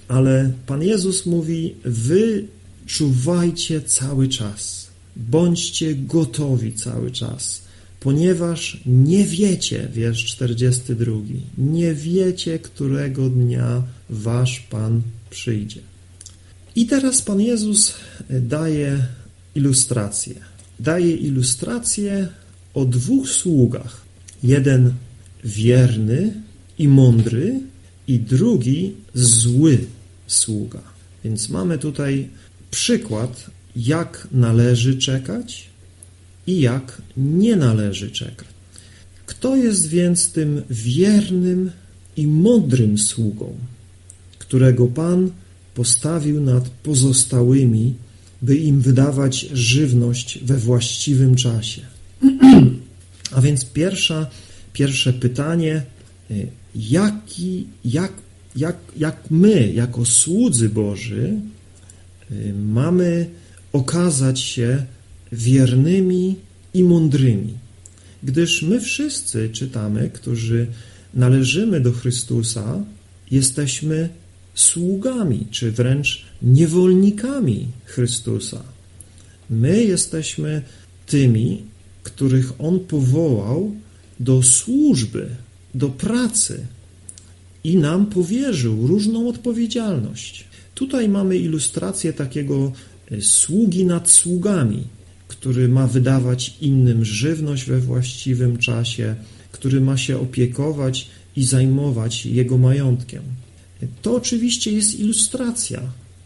Ale 0.08 0.52
Pan 0.66 0.82
Jezus 0.82 1.26
mówi: 1.26 1.74
Wy 1.84 2.44
czuwajcie 2.86 3.80
cały 3.80 4.28
czas, 4.28 4.86
bądźcie 5.16 5.94
gotowi 5.94 6.72
cały 6.72 7.10
czas 7.10 7.66
ponieważ 8.06 8.80
nie 8.86 9.24
wiecie, 9.24 9.88
wiersz 9.92 10.24
42, 10.24 11.12
nie 11.58 11.94
wiecie, 11.94 12.58
którego 12.58 13.30
dnia 13.30 13.82
wasz 14.10 14.60
Pan 14.60 15.02
przyjdzie. 15.30 15.80
I 16.76 16.86
teraz 16.86 17.22
Pan 17.22 17.40
Jezus 17.40 17.94
daje 18.30 19.06
ilustrację. 19.54 20.34
Daje 20.80 21.16
ilustrację 21.16 22.28
o 22.74 22.84
dwóch 22.84 23.28
sługach. 23.28 24.02
Jeden 24.42 24.92
wierny 25.44 26.32
i 26.78 26.88
mądry 26.88 27.60
i 28.08 28.18
drugi 28.18 28.94
zły 29.14 29.78
sługa. 30.26 30.82
Więc 31.24 31.48
mamy 31.48 31.78
tutaj 31.78 32.28
przykład, 32.70 33.50
jak 33.76 34.28
należy 34.32 34.98
czekać 34.98 35.66
i 36.46 36.60
jak 36.60 37.02
nie 37.16 37.56
należy 37.56 38.10
czekać. 38.10 38.48
Kto 39.26 39.56
jest 39.56 39.88
więc 39.88 40.32
tym 40.32 40.62
wiernym 40.70 41.70
i 42.16 42.26
mądrym 42.26 42.98
sługą, 42.98 43.56
którego 44.38 44.86
Pan 44.86 45.30
postawił 45.74 46.40
nad 46.40 46.68
pozostałymi, 46.68 47.94
by 48.42 48.56
im 48.56 48.80
wydawać 48.80 49.46
żywność 49.52 50.38
we 50.44 50.56
właściwym 50.56 51.34
czasie? 51.34 51.82
A 53.32 53.40
więc 53.40 53.64
pierwsza, 53.64 54.26
pierwsze 54.72 55.12
pytanie, 55.12 55.82
y, 56.30 56.46
jaki, 56.74 57.66
jak, 57.84 58.12
jak, 58.56 58.76
jak 58.96 59.30
my, 59.30 59.72
jako 59.72 60.04
słudzy 60.04 60.68
Boży, 60.68 61.40
mamy 62.54 63.30
okazać 63.72 64.40
się 64.40 64.84
wiernymi 65.32 66.36
i 66.74 66.84
mądrymi. 66.84 67.54
Gdyż 68.22 68.62
my 68.62 68.80
wszyscy 68.80 69.50
czytamy, 69.50 70.10
którzy 70.12 70.66
należymy 71.14 71.80
do 71.80 71.92
Chrystusa, 71.92 72.84
jesteśmy 73.30 74.08
sługami, 74.54 75.46
czy 75.50 75.72
wręcz 75.72 76.24
niewolnikami 76.42 77.68
Chrystusa. 77.84 78.62
My 79.50 79.84
jesteśmy 79.84 80.62
tymi, 81.06 81.62
których 82.02 82.60
On 82.60 82.80
powołał 82.80 83.74
do 84.20 84.42
służby, 84.42 85.28
do 85.74 85.88
pracy 85.88 86.66
i 87.64 87.76
nam 87.76 88.06
powierzył 88.06 88.86
różną 88.86 89.28
odpowiedzialność. 89.28 90.44
Tutaj 90.76 91.08
mamy 91.08 91.36
ilustrację 91.36 92.12
takiego 92.12 92.72
e, 93.10 93.20
sługi 93.20 93.84
nad 93.84 94.10
sługami, 94.10 94.82
który 95.28 95.68
ma 95.68 95.86
wydawać 95.86 96.56
innym 96.60 97.04
żywność 97.04 97.64
we 97.64 97.80
właściwym 97.80 98.58
czasie, 98.58 99.14
który 99.52 99.80
ma 99.80 99.96
się 99.96 100.18
opiekować 100.18 101.08
i 101.36 101.44
zajmować 101.44 102.26
jego 102.26 102.58
majątkiem. 102.58 103.22
To 104.02 104.14
oczywiście 104.14 104.72
jest 104.72 105.00
ilustracja. 105.00 105.80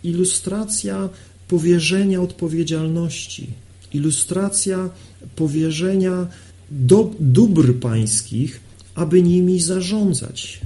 Ilustracja 0.05 1.09
powierzenia 1.49 2.21
odpowiedzialności, 2.23 3.47
ilustracja 3.95 4.91
powierzenia 5.37 6.27
do, 6.71 7.15
dóbr 7.21 7.75
pańskich, 7.75 8.61
aby 8.95 9.23
nimi 9.23 9.61
zarządzać. 9.61 10.61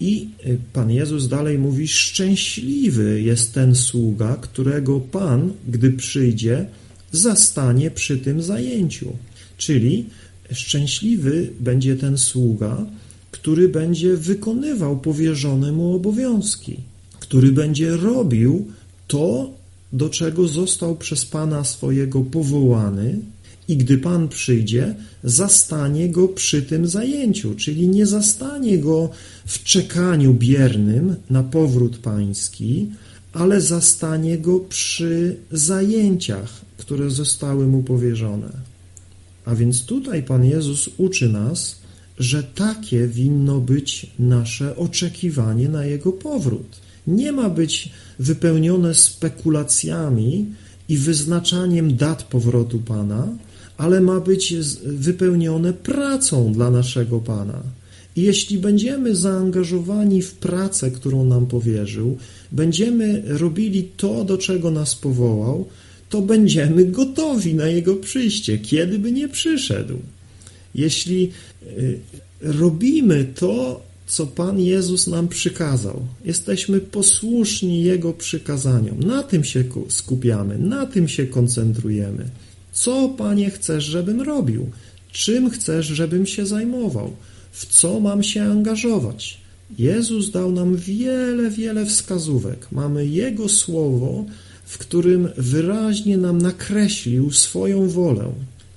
I 0.00 0.28
y, 0.46 0.58
Pan 0.72 0.90
Jezus 0.90 1.28
dalej 1.28 1.58
mówi: 1.58 1.88
Szczęśliwy 1.88 3.22
jest 3.22 3.54
ten 3.54 3.74
sługa, 3.74 4.36
którego 4.36 5.00
Pan, 5.00 5.52
gdy 5.68 5.92
przyjdzie, 5.92 6.66
zastanie 7.12 7.90
przy 7.90 8.18
tym 8.18 8.42
zajęciu. 8.42 9.12
Czyli 9.56 10.06
szczęśliwy 10.52 11.50
będzie 11.60 11.96
ten 11.96 12.18
sługa, 12.18 12.86
który 13.30 13.68
będzie 13.68 14.16
wykonywał 14.16 14.98
powierzone 14.98 15.72
mu 15.72 15.94
obowiązki, 15.94 16.76
który 17.20 17.52
będzie 17.52 17.96
robił 17.96 18.66
to, 19.08 19.50
do 19.92 20.08
czego 20.10 20.48
został 20.48 20.96
przez 20.96 21.26
Pana 21.26 21.64
swojego 21.64 22.20
powołany, 22.20 23.18
i 23.68 23.76
gdy 23.76 23.98
Pan 23.98 24.28
przyjdzie, 24.28 24.94
zastanie 25.24 26.08
go 26.08 26.28
przy 26.28 26.62
tym 26.62 26.86
zajęciu, 26.86 27.54
czyli 27.54 27.88
nie 27.88 28.06
zastanie 28.06 28.78
go 28.78 29.10
w 29.46 29.64
czekaniu 29.64 30.34
biernym 30.34 31.16
na 31.30 31.42
powrót 31.42 31.98
Pański, 31.98 32.90
ale 33.32 33.60
zastanie 33.60 34.38
go 34.38 34.60
przy 34.60 35.36
zajęciach, 35.52 36.60
które 36.76 37.10
zostały 37.10 37.66
mu 37.66 37.82
powierzone. 37.82 38.48
A 39.44 39.54
więc 39.54 39.84
tutaj 39.84 40.22
Pan 40.22 40.44
Jezus 40.44 40.90
uczy 40.96 41.28
nas, 41.28 41.76
że 42.18 42.42
takie 42.42 43.06
winno 43.06 43.60
być 43.60 44.10
nasze 44.18 44.76
oczekiwanie 44.76 45.68
na 45.68 45.84
Jego 45.84 46.12
powrót. 46.12 46.80
Nie 47.06 47.32
ma 47.32 47.50
być 47.50 47.90
wypełnione 48.18 48.94
spekulacjami 48.94 50.46
i 50.88 50.96
wyznaczaniem 50.96 51.96
dat 51.96 52.22
powrotu 52.22 52.78
Pana, 52.78 53.28
ale 53.76 54.00
ma 54.00 54.20
być 54.20 54.54
wypełnione 54.84 55.72
pracą 55.72 56.52
dla 56.52 56.70
naszego 56.70 57.20
Pana. 57.20 57.62
I 58.16 58.22
jeśli 58.22 58.58
będziemy 58.58 59.16
zaangażowani 59.16 60.22
w 60.22 60.34
pracę, 60.34 60.90
którą 60.90 61.24
nam 61.24 61.46
powierzył, 61.46 62.16
będziemy 62.52 63.22
robili 63.26 63.88
to, 63.96 64.24
do 64.24 64.38
czego 64.38 64.70
nas 64.70 64.94
powołał, 64.94 65.66
to 66.08 66.22
będziemy 66.22 66.84
gotowi 66.84 67.54
na 67.54 67.66
Jego 67.66 67.96
przyjście, 67.96 68.58
kiedy 68.58 68.98
by 68.98 69.12
nie 69.12 69.28
przyszedł. 69.28 69.98
Jeśli 70.74 71.30
y, 71.62 71.98
robimy 72.40 73.26
to, 73.34 73.80
co 74.06 74.26
Pan 74.26 74.60
Jezus 74.60 75.06
nam 75.06 75.28
przykazał, 75.28 76.06
jesteśmy 76.24 76.80
posłuszni 76.80 77.82
Jego 77.82 78.12
przykazaniom, 78.12 79.00
na 79.00 79.22
tym 79.22 79.44
się 79.44 79.64
skupiamy, 79.88 80.58
na 80.58 80.86
tym 80.86 81.08
się 81.08 81.26
koncentrujemy. 81.26 82.24
Co, 82.76 83.08
Panie, 83.08 83.50
chcesz, 83.50 83.84
żebym 83.84 84.20
robił? 84.20 84.70
Czym 85.12 85.50
chcesz, 85.50 85.86
żebym 85.86 86.26
się 86.26 86.46
zajmował? 86.46 87.16
W 87.52 87.66
co 87.66 88.00
mam 88.00 88.22
się 88.22 88.42
angażować? 88.42 89.40
Jezus 89.78 90.30
dał 90.30 90.52
nam 90.52 90.76
wiele, 90.76 91.50
wiele 91.50 91.86
wskazówek. 91.86 92.66
Mamy 92.72 93.06
Jego 93.06 93.48
Słowo, 93.48 94.24
w 94.64 94.78
którym 94.78 95.28
wyraźnie 95.36 96.16
nam 96.16 96.38
nakreślił 96.38 97.32
swoją 97.32 97.88
wolę 97.88 98.32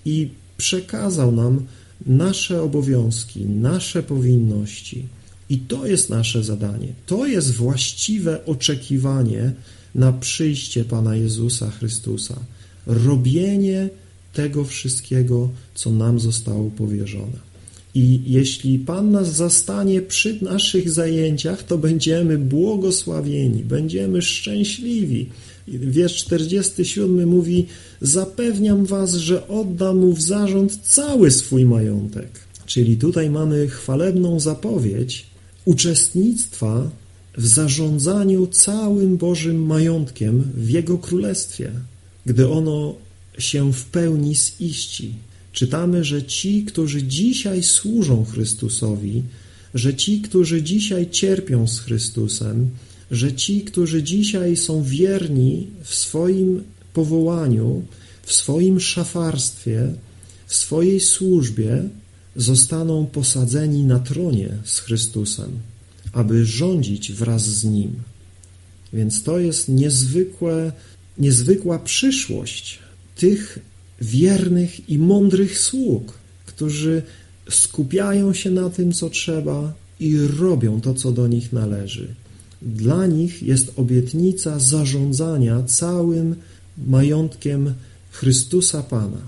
i 0.06 0.30
przekazał 0.58 1.32
nam 1.32 1.66
nasze 2.06 2.62
obowiązki, 2.62 3.46
nasze 3.46 4.04
powinności. 4.04 5.06
I 5.50 5.58
to 5.58 5.88
jest 5.88 6.10
nasze 6.10 6.44
zadanie. 6.44 6.94
To 7.06 7.26
jest 7.26 7.52
właściwe 7.52 8.46
oczekiwanie 8.46 9.52
na 9.96 10.14
przyjście 10.14 10.86
Pana 10.86 11.16
Jezusa 11.16 11.72
Chrystusa. 11.72 12.36
Robienie 12.90 13.90
tego 14.34 14.64
wszystkiego, 14.64 15.50
co 15.76 15.92
nam 15.92 16.20
zostało 16.20 16.72
powierzone. 16.72 17.50
I 17.96 18.22
jeśli 18.26 18.80
Pan 18.80 19.12
nas 19.12 19.36
zastanie 19.36 20.02
przy 20.02 20.44
naszych 20.44 20.92
zajęciach, 20.92 21.64
to 21.64 21.78
będziemy 21.78 22.38
błogosławieni, 22.38 23.64
będziemy 23.64 24.22
szczęśliwi. 24.22 25.30
Wiersz 25.68 26.16
47 26.16 27.30
mówi: 27.30 27.66
Zapewniam 28.02 28.86
Was, 28.86 29.14
że 29.14 29.48
oddam 29.48 29.98
mu 29.98 30.14
w 30.14 30.22
zarząd 30.22 30.80
cały 30.82 31.32
swój 31.32 31.66
majątek. 31.66 32.30
Czyli 32.66 32.98
tutaj 32.98 33.30
mamy 33.30 33.68
chwalebną 33.68 34.40
zapowiedź 34.40 35.26
uczestnictwa 35.66 36.90
w 37.38 37.48
zarządzaniu 37.48 38.48
całym 38.48 39.18
Bożym 39.18 39.66
majątkiem 39.66 40.44
w 40.56 40.70
Jego 40.70 40.98
Królestwie, 40.98 41.72
gdy 42.26 42.50
ono 42.50 42.96
się 43.38 43.74
w 43.74 43.86
pełni 43.86 44.36
ziści. 44.36 45.14
Czytamy, 45.52 46.04
że 46.04 46.24
ci, 46.24 46.64
którzy 46.64 47.04
dzisiaj 47.04 47.64
służą 47.64 48.26
Chrystusowi, 48.26 49.24
że 49.74 49.96
ci, 49.96 50.22
którzy 50.22 50.64
dzisiaj 50.64 51.10
cierpią 51.10 51.68
z 51.68 51.80
Chrystusem, 51.80 52.70
że 53.12 53.34
ci, 53.34 53.62
którzy 53.62 54.04
dzisiaj 54.04 54.58
są 54.58 54.84
wierni 54.84 55.68
w 55.84 55.96
swoim 55.96 56.64
powołaniu, 56.94 57.84
w 58.24 58.34
swoim 58.34 58.80
szafarstwie, 58.80 59.94
w 60.48 60.56
swojej 60.56 61.00
służbie, 61.00 61.90
zostaną 62.36 63.06
posadzeni 63.06 63.84
na 63.84 64.00
tronie 64.00 64.50
z 64.64 64.80
Chrystusem, 64.80 65.52
aby 66.14 66.46
rządzić 66.46 67.12
wraz 67.12 67.46
z 67.46 67.64
Nim. 67.64 67.94
Więc 68.94 69.24
to 69.24 69.40
jest 69.40 69.70
niezwykłe, 69.70 70.72
niezwykła 71.20 71.80
przyszłość 71.80 72.80
tych 73.16 73.60
wiernych 74.02 74.90
i 74.90 74.98
mądrych 74.98 75.60
sług, 75.60 76.14
którzy 76.46 77.02
skupiają 77.50 78.34
się 78.34 78.52
na 78.52 78.70
tym, 78.70 78.92
co 78.92 79.10
trzeba 79.10 79.74
i 80.00 80.18
robią 80.18 80.82
to, 80.82 80.94
co 80.94 81.12
do 81.12 81.28
nich 81.28 81.54
należy. 81.54 82.08
Dla 82.62 83.06
nich 83.06 83.44
jest 83.44 83.72
obietnica 83.76 84.60
zarządzania 84.60 85.64
całym 85.64 86.36
majątkiem 86.88 87.74
Chrystusa 88.12 88.84
Pana. 88.84 89.22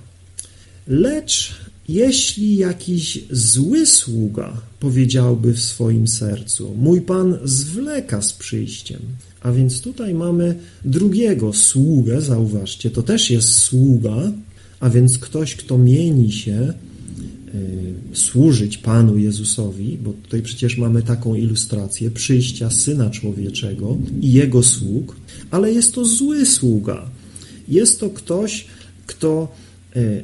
Lecz 0.88 1.56
jeśli 1.94 2.58
jakiś 2.58 3.20
zły 3.32 3.86
sługa 3.86 4.62
powiedziałby 4.80 5.54
w 5.54 5.60
swoim 5.60 6.08
sercu, 6.08 6.76
mój 6.78 7.02
Pan 7.02 7.38
zwleka 7.44 8.22
z 8.22 8.34
przyjściem, 8.34 9.02
a 9.42 9.52
więc 9.52 9.82
tutaj 9.82 10.14
mamy 10.14 10.56
drugiego 10.86 11.54
sługę, 11.54 12.22
zauważcie, 12.22 12.92
to 12.92 13.04
też 13.04 13.32
jest 13.32 13.50
sługa, 13.50 14.32
a 14.80 14.90
więc 14.90 15.18
ktoś, 15.20 15.56
kto 15.56 15.78
mieni 15.78 16.32
się 16.32 16.74
służyć 18.14 18.78
Panu 18.78 19.18
Jezusowi, 19.18 19.98
bo 20.04 20.14
tutaj 20.14 20.42
przecież 20.42 20.78
mamy 20.78 21.02
taką 21.02 21.36
ilustrację 21.36 22.12
przyjścia 22.12 22.70
Syna 22.70 23.10
Człowieczego 23.10 23.98
i 24.22 24.32
Jego 24.32 24.64
sług, 24.64 25.16
ale 25.52 25.72
jest 25.72 25.94
to 25.94 26.06
zły 26.06 26.46
sługa. 26.46 27.10
Jest 27.68 28.00
to 28.00 28.10
ktoś, 28.10 28.66
kto 29.06 29.56
e, 29.96 30.24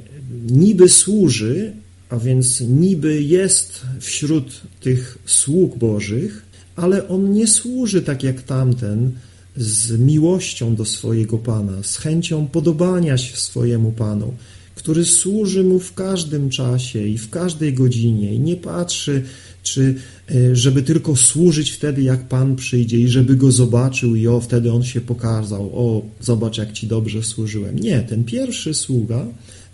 niby 0.49 0.89
służy, 0.89 1.73
a 2.09 2.17
więc 2.17 2.61
niby 2.61 3.21
jest 3.21 3.81
wśród 3.99 4.61
tych 4.79 5.17
sług 5.25 5.77
Bożych, 5.77 6.45
ale 6.75 7.07
on 7.07 7.33
nie 7.33 7.47
służy 7.47 8.01
tak 8.01 8.23
jak 8.23 8.41
tamten 8.41 9.11
z 9.57 9.99
miłością 9.99 10.75
do 10.75 10.85
swojego 10.85 11.37
Pana, 11.37 11.83
z 11.83 11.97
chęcią 11.97 12.47
podobania 12.47 13.17
się 13.17 13.37
swojemu 13.37 13.91
Panu, 13.91 14.33
który 14.75 15.05
służy 15.05 15.63
mu 15.63 15.79
w 15.79 15.93
każdym 15.93 16.49
czasie 16.49 17.07
i 17.07 17.17
w 17.17 17.29
każdej 17.29 17.73
godzinie 17.73 18.33
i 18.33 18.39
nie 18.39 18.55
patrzy, 18.55 19.23
czy 19.63 19.95
e, 20.31 20.55
żeby 20.55 20.83
tylko 20.83 21.15
służyć 21.15 21.71
wtedy, 21.71 22.01
jak 22.01 22.27
Pan 22.27 22.55
przyjdzie 22.55 22.99
i 22.99 23.07
żeby 23.07 23.35
go 23.35 23.51
zobaczył 23.51 24.15
i 24.15 24.27
o, 24.27 24.41
wtedy 24.41 24.71
on 24.71 24.83
się 24.83 25.01
pokazał, 25.01 25.71
o, 25.73 26.05
zobacz, 26.21 26.57
jak 26.57 26.73
ci 26.73 26.87
dobrze 26.87 27.23
służyłem. 27.23 27.79
Nie, 27.79 27.99
ten 27.99 28.23
pierwszy 28.23 28.73
sługa 28.73 29.25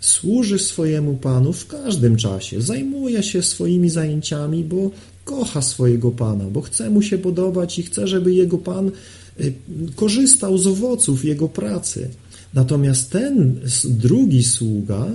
służy 0.04 0.58
swojemu 0.58 1.16
Panu 1.16 1.52
w 1.52 1.66
każdym 1.66 2.16
czasie, 2.16 2.62
zajmuje 2.62 3.22
się 3.22 3.42
swoimi 3.42 3.90
zajęciami, 3.90 4.64
bo 4.64 4.90
kocha 5.24 5.62
swojego 5.62 6.10
Pana, 6.10 6.44
bo 6.44 6.60
chce 6.60 6.90
mu 6.90 7.02
się 7.02 7.18
podobać 7.18 7.78
i 7.78 7.82
chce, 7.82 8.06
żeby 8.08 8.34
jego 8.34 8.58
Pan 8.58 8.90
y, 9.40 9.54
korzystał 9.96 10.58
z 10.58 10.66
owoców 10.66 11.24
jego 11.24 11.48
pracy. 11.48 12.10
Natomiast 12.54 13.10
ten 13.10 13.60
drugi 13.84 14.44
sługa 14.44 15.06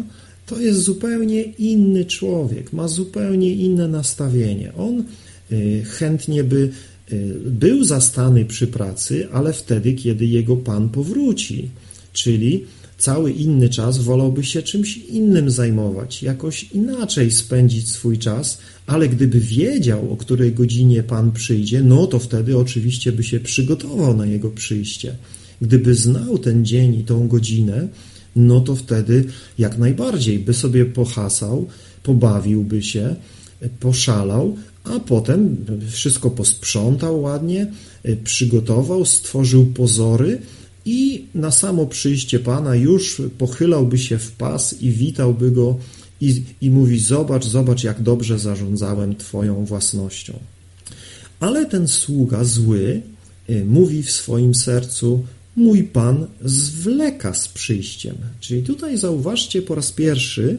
to 0.46 0.60
jest 0.60 0.80
zupełnie 0.80 1.42
inny 1.42 2.06
człowiek, 2.06 2.74
ma 2.74 2.88
zupełnie 2.88 3.54
inne 3.54 3.88
nastawienie. 3.88 4.74
On 4.76 5.04
y, 5.52 5.84
chętnie 5.86 6.44
by 6.44 6.70
y, 7.12 7.36
był 7.46 7.84
zastany 7.84 8.46
przy 8.46 8.68
pracy, 8.68 9.28
ale 9.32 9.54
wtedy, 9.54 9.94
kiedy 9.94 10.26
jego 10.26 10.58
Pan 10.58 10.90
powróci, 10.90 11.70
czyli 12.14 12.66
cały 13.00 13.32
inny 13.32 13.70
czas 13.70 13.98
wolałby 13.98 14.44
się 14.44 14.62
czymś 14.62 14.98
innym 14.98 15.52
zajmować, 15.52 16.24
jakoś 16.24 16.64
inaczej 16.64 17.32
spędzić 17.32 17.90
swój 17.90 18.18
czas, 18.18 18.58
ale 18.88 19.10
gdyby 19.10 19.40
wiedział, 19.40 20.14
o 20.14 20.18
której 20.18 20.54
godzinie 20.54 21.04
Pan 21.04 21.32
przyjdzie, 21.32 21.82
no 21.82 22.08
to 22.08 22.20
wtedy 22.20 22.58
oczywiście 22.58 23.12
by 23.12 23.24
się 23.24 23.40
przygotował 23.40 24.18
na 24.18 24.26
Jego 24.26 24.50
przyjście. 24.50 25.16
Gdyby 25.62 25.96
znał 25.96 26.38
ten 26.38 26.66
dzień 26.66 26.96
i 26.96 27.04
tą 27.04 27.28
godzinę, 27.28 27.88
no 28.36 28.60
to 28.60 28.76
wtedy 28.76 29.26
jak 29.58 29.78
najbardziej 29.78 30.40
by 30.40 30.54
sobie 30.54 30.86
pohasał, 30.86 31.68
pobawiłby 32.04 32.84
się, 32.84 33.16
poszalał, 33.80 34.56
a 34.84 35.00
potem 35.00 35.58
wszystko 35.90 36.30
posprzątał 36.30 37.22
ładnie, 37.22 37.72
przygotował, 38.24 39.06
stworzył 39.06 39.66
pozory, 39.66 40.42
i 40.90 41.26
na 41.36 41.52
samo 41.52 41.86
przyjście 41.86 42.40
Pana 42.40 42.76
już 42.76 43.22
pochylałby 43.38 43.98
się 43.98 44.18
w 44.18 44.32
pas 44.32 44.82
i 44.82 44.92
witałby 44.92 45.52
go 45.52 45.78
i, 46.22 46.44
i 46.62 46.70
mówi: 46.70 47.00
Zobacz, 47.00 47.46
zobacz, 47.46 47.84
jak 47.84 48.02
dobrze 48.02 48.40
zarządzałem 48.40 49.16
Twoją 49.16 49.66
własnością. 49.66 50.40
Ale 51.40 51.66
ten 51.66 51.88
sługa 51.88 52.44
zły 52.44 53.02
y, 53.50 53.66
mówi 53.66 54.04
w 54.04 54.12
swoim 54.12 54.56
sercu: 54.56 55.26
Mój 55.56 55.84
Pan 55.84 56.28
zwleka 56.46 57.34
z 57.34 57.48
przyjściem. 57.48 58.16
Czyli 58.40 58.64
tutaj 58.64 58.98
zauważcie 58.98 59.62
po 59.62 59.76
raz 59.76 59.92
pierwszy, 59.92 60.58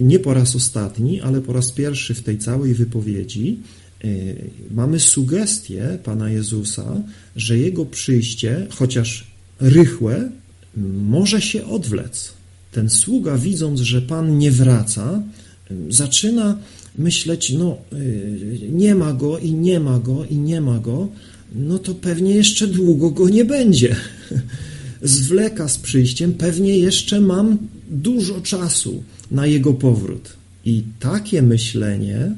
nie 0.00 0.18
po 0.18 0.34
raz 0.34 0.56
ostatni, 0.56 1.20
ale 1.20 1.40
po 1.40 1.52
raz 1.52 1.72
pierwszy 1.72 2.14
w 2.14 2.22
tej 2.22 2.38
całej 2.38 2.74
wypowiedzi, 2.74 3.58
y, 4.04 4.36
mamy 4.70 5.00
sugestię 5.00 5.98
Pana 6.04 6.30
Jezusa, 6.30 7.02
że 7.36 7.58
Jego 7.58 7.86
przyjście, 7.86 8.66
chociaż 8.70 9.27
rychłe, 9.60 10.30
może 11.08 11.40
się 11.40 11.66
odwlec. 11.66 12.32
Ten 12.72 12.90
sługa, 12.90 13.38
widząc, 13.38 13.80
że 13.80 14.02
Pan 14.02 14.38
nie 14.38 14.50
wraca, 14.50 15.22
zaczyna 15.88 16.58
myśleć, 16.98 17.50
no 17.50 17.76
y, 17.92 18.68
nie 18.72 18.94
ma 18.94 19.12
go 19.12 19.38
i 19.38 19.52
nie 19.52 19.80
ma 19.80 19.98
go 19.98 20.24
i 20.24 20.36
nie 20.36 20.60
ma 20.60 20.78
go, 20.78 21.08
no 21.54 21.78
to 21.78 21.94
pewnie 21.94 22.34
jeszcze 22.34 22.66
długo 22.66 23.10
go 23.10 23.28
nie 23.28 23.44
będzie. 23.44 23.96
Zwleka 25.02 25.68
z 25.68 25.78
przyjściem, 25.78 26.32
pewnie 26.34 26.78
jeszcze 26.78 27.20
mam 27.20 27.58
dużo 27.90 28.40
czasu 28.40 29.02
na 29.30 29.46
jego 29.46 29.74
powrót. 29.74 30.28
I 30.64 30.82
takie 31.00 31.42
myślenie 31.42 32.32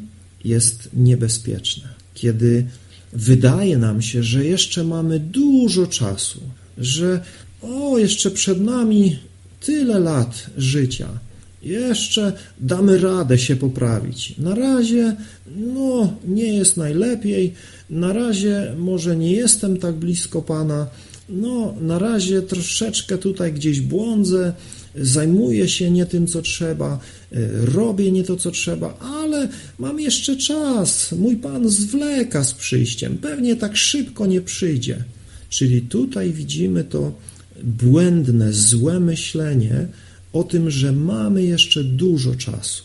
jest 0.44 0.88
niebezpieczne, 0.94 1.88
kiedy 2.14 2.66
wydaje 3.12 3.78
nam 3.78 4.02
się, 4.02 4.22
że 4.22 4.44
jeszcze 4.44 4.84
mamy 4.84 5.20
dużo 5.20 5.86
czasu, 5.86 6.40
że 6.80 7.20
o, 7.62 7.98
jeszcze 7.98 8.30
przed 8.30 8.60
nami 8.60 9.18
tyle 9.60 9.98
lat 9.98 10.46
życia. 10.56 11.08
Jeszcze 11.62 12.32
damy 12.60 12.98
radę 12.98 13.38
się 13.38 13.56
poprawić. 13.56 14.34
Na 14.38 14.54
razie, 14.54 15.16
no, 15.56 16.16
nie 16.28 16.56
jest 16.56 16.76
najlepiej. 16.76 17.54
Na 17.90 18.12
razie 18.12 18.74
może 18.78 19.16
nie 19.16 19.32
jestem 19.32 19.76
tak 19.76 19.94
blisko 19.94 20.42
Pana. 20.42 20.86
No, 21.28 21.74
na 21.80 21.98
razie 21.98 22.42
troszeczkę 22.42 23.18
tutaj 23.18 23.52
gdzieś 23.52 23.80
błądzę, 23.80 24.52
zajmuję 24.96 25.68
się 25.68 25.90
nie 25.90 26.06
tym, 26.06 26.26
co 26.26 26.42
trzeba, 26.42 26.98
robię 27.74 28.12
nie 28.12 28.24
to, 28.24 28.36
co 28.36 28.50
trzeba, 28.50 28.98
ale 28.98 29.48
mam 29.78 30.00
jeszcze 30.00 30.36
czas. 30.36 31.12
Mój 31.12 31.36
Pan 31.36 31.68
zwleka 31.68 32.44
z 32.44 32.54
przyjściem. 32.54 33.18
Pewnie 33.18 33.56
tak 33.56 33.76
szybko 33.76 34.26
nie 34.26 34.40
przyjdzie. 34.40 35.04
Czyli 35.50 35.82
tutaj 35.82 36.32
widzimy 36.32 36.84
to 36.84 37.12
błędne, 37.64 38.52
złe 38.52 39.00
myślenie 39.00 39.86
o 40.32 40.44
tym, 40.44 40.70
że 40.70 40.92
mamy 40.92 41.42
jeszcze 41.42 41.84
dużo 41.84 42.34
czasu. 42.34 42.84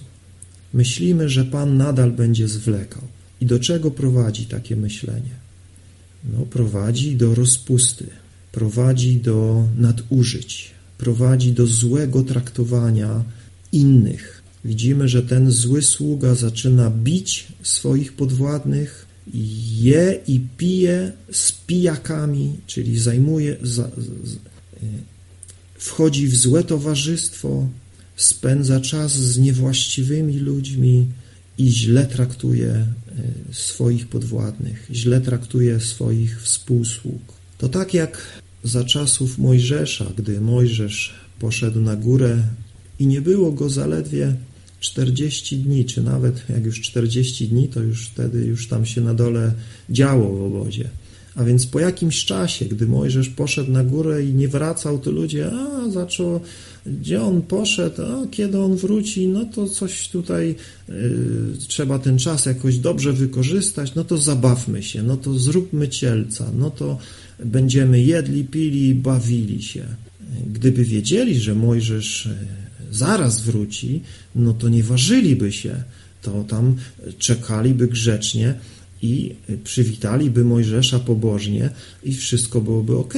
Myślimy, 0.73 1.29
że 1.29 1.45
Pan 1.45 1.77
nadal 1.77 2.11
będzie 2.11 2.47
zwlekał. 2.47 3.01
I 3.41 3.45
do 3.45 3.59
czego 3.59 3.91
prowadzi 3.91 4.45
takie 4.45 4.75
myślenie? 4.75 5.35
No, 6.33 6.45
prowadzi 6.45 7.15
do 7.15 7.35
rozpusty, 7.35 8.05
prowadzi 8.51 9.15
do 9.17 9.67
nadużyć, 9.77 10.71
prowadzi 10.97 11.51
do 11.51 11.67
złego 11.67 12.23
traktowania 12.23 13.23
innych. 13.71 14.41
Widzimy, 14.65 15.09
że 15.09 15.23
ten 15.23 15.51
zły 15.51 15.81
sługa 15.81 16.35
zaczyna 16.35 16.89
bić 16.89 17.47
swoich 17.63 18.13
podwładnych, 18.13 19.04
je 19.33 20.19
i 20.27 20.39
pije 20.57 21.11
z 21.31 21.51
pijakami, 21.51 22.53
czyli 22.67 22.99
zajmuje, 22.99 23.57
za, 23.61 23.89
z, 23.97 24.37
wchodzi 25.75 26.27
w 26.27 26.35
złe 26.35 26.63
towarzystwo, 26.63 27.67
spędza 28.15 28.79
czas 28.79 29.11
z 29.11 29.37
niewłaściwymi 29.37 30.39
ludźmi 30.39 31.07
i 31.57 31.71
źle 31.71 32.05
traktuje 32.05 32.69
e, 32.69 32.87
swoich 33.51 34.07
podwładnych, 34.07 34.87
źle 34.91 35.21
traktuje 35.21 35.79
swoich 35.79 36.41
współsług. 36.41 37.21
To 37.57 37.69
tak 37.69 37.93
jak 37.93 38.41
za 38.63 38.83
czasów 38.83 39.37
Mojżesza, 39.37 40.11
gdy 40.17 40.41
Mojżesz 40.41 41.13
poszedł 41.39 41.81
na 41.81 41.95
górę 41.95 42.43
i 42.99 43.07
nie 43.07 43.21
było 43.21 43.51
go 43.51 43.69
zaledwie 43.69 44.35
40 44.85 45.57
dni, 45.57 45.85
czy 45.85 46.03
nawet 46.03 46.49
jak 46.49 46.65
już 46.65 46.81
40 46.81 47.47
dni, 47.47 47.67
to 47.67 47.79
już 47.81 48.07
wtedy 48.07 48.45
już 48.45 48.67
tam 48.67 48.85
się 48.85 49.01
na 49.01 49.13
dole 49.13 49.53
działo 49.89 50.37
w 50.37 50.41
obozie. 50.41 50.89
A 51.35 51.43
więc 51.43 51.65
po 51.65 51.79
jakimś 51.79 52.25
czasie, 52.25 52.65
gdy 52.65 52.87
Mojżesz 52.87 53.29
poszedł 53.29 53.71
na 53.71 53.83
górę 53.83 54.25
i 54.25 54.33
nie 54.33 54.47
wracał, 54.47 54.99
to 54.99 55.11
ludzie, 55.11 55.51
a 55.51 55.89
zaczął, 55.89 56.39
gdzie 56.85 57.21
on 57.21 57.41
poszedł, 57.41 58.01
a 58.01 58.27
kiedy 58.31 58.59
on 58.59 58.75
wróci, 58.75 59.27
no 59.27 59.45
to 59.45 59.67
coś 59.67 60.09
tutaj 60.09 60.55
y, 60.89 60.93
trzeba 61.67 61.99
ten 61.99 62.17
czas 62.17 62.45
jakoś 62.45 62.77
dobrze 62.77 63.13
wykorzystać, 63.13 63.95
no 63.95 64.03
to 64.03 64.17
zabawmy 64.17 64.83
się, 64.83 65.03
no 65.03 65.17
to 65.17 65.39
zróbmy 65.39 65.89
cielca, 65.89 66.51
no 66.57 66.71
to 66.71 66.97
będziemy 67.45 68.01
jedli, 68.01 68.43
pili 68.43 68.95
bawili 68.95 69.63
się. 69.63 69.85
Gdyby 70.53 70.85
wiedzieli, 70.85 71.39
że 71.39 71.55
Mojżesz 71.55 72.25
y, 72.25 72.64
zaraz 72.95 73.41
wróci, 73.41 74.01
no 74.35 74.53
to 74.53 74.69
nie 74.69 74.83
ważyliby 74.83 75.51
się, 75.51 75.83
to 76.21 76.43
tam 76.43 76.75
czekaliby 77.17 77.87
grzecznie 77.87 78.53
i 79.01 79.35
przywitaliby 79.63 80.45
Mojżesza 80.45 80.99
pobożnie 80.99 81.69
i 82.03 82.13
wszystko 82.13 82.61
byłoby 82.61 82.97
ok. 82.97 83.13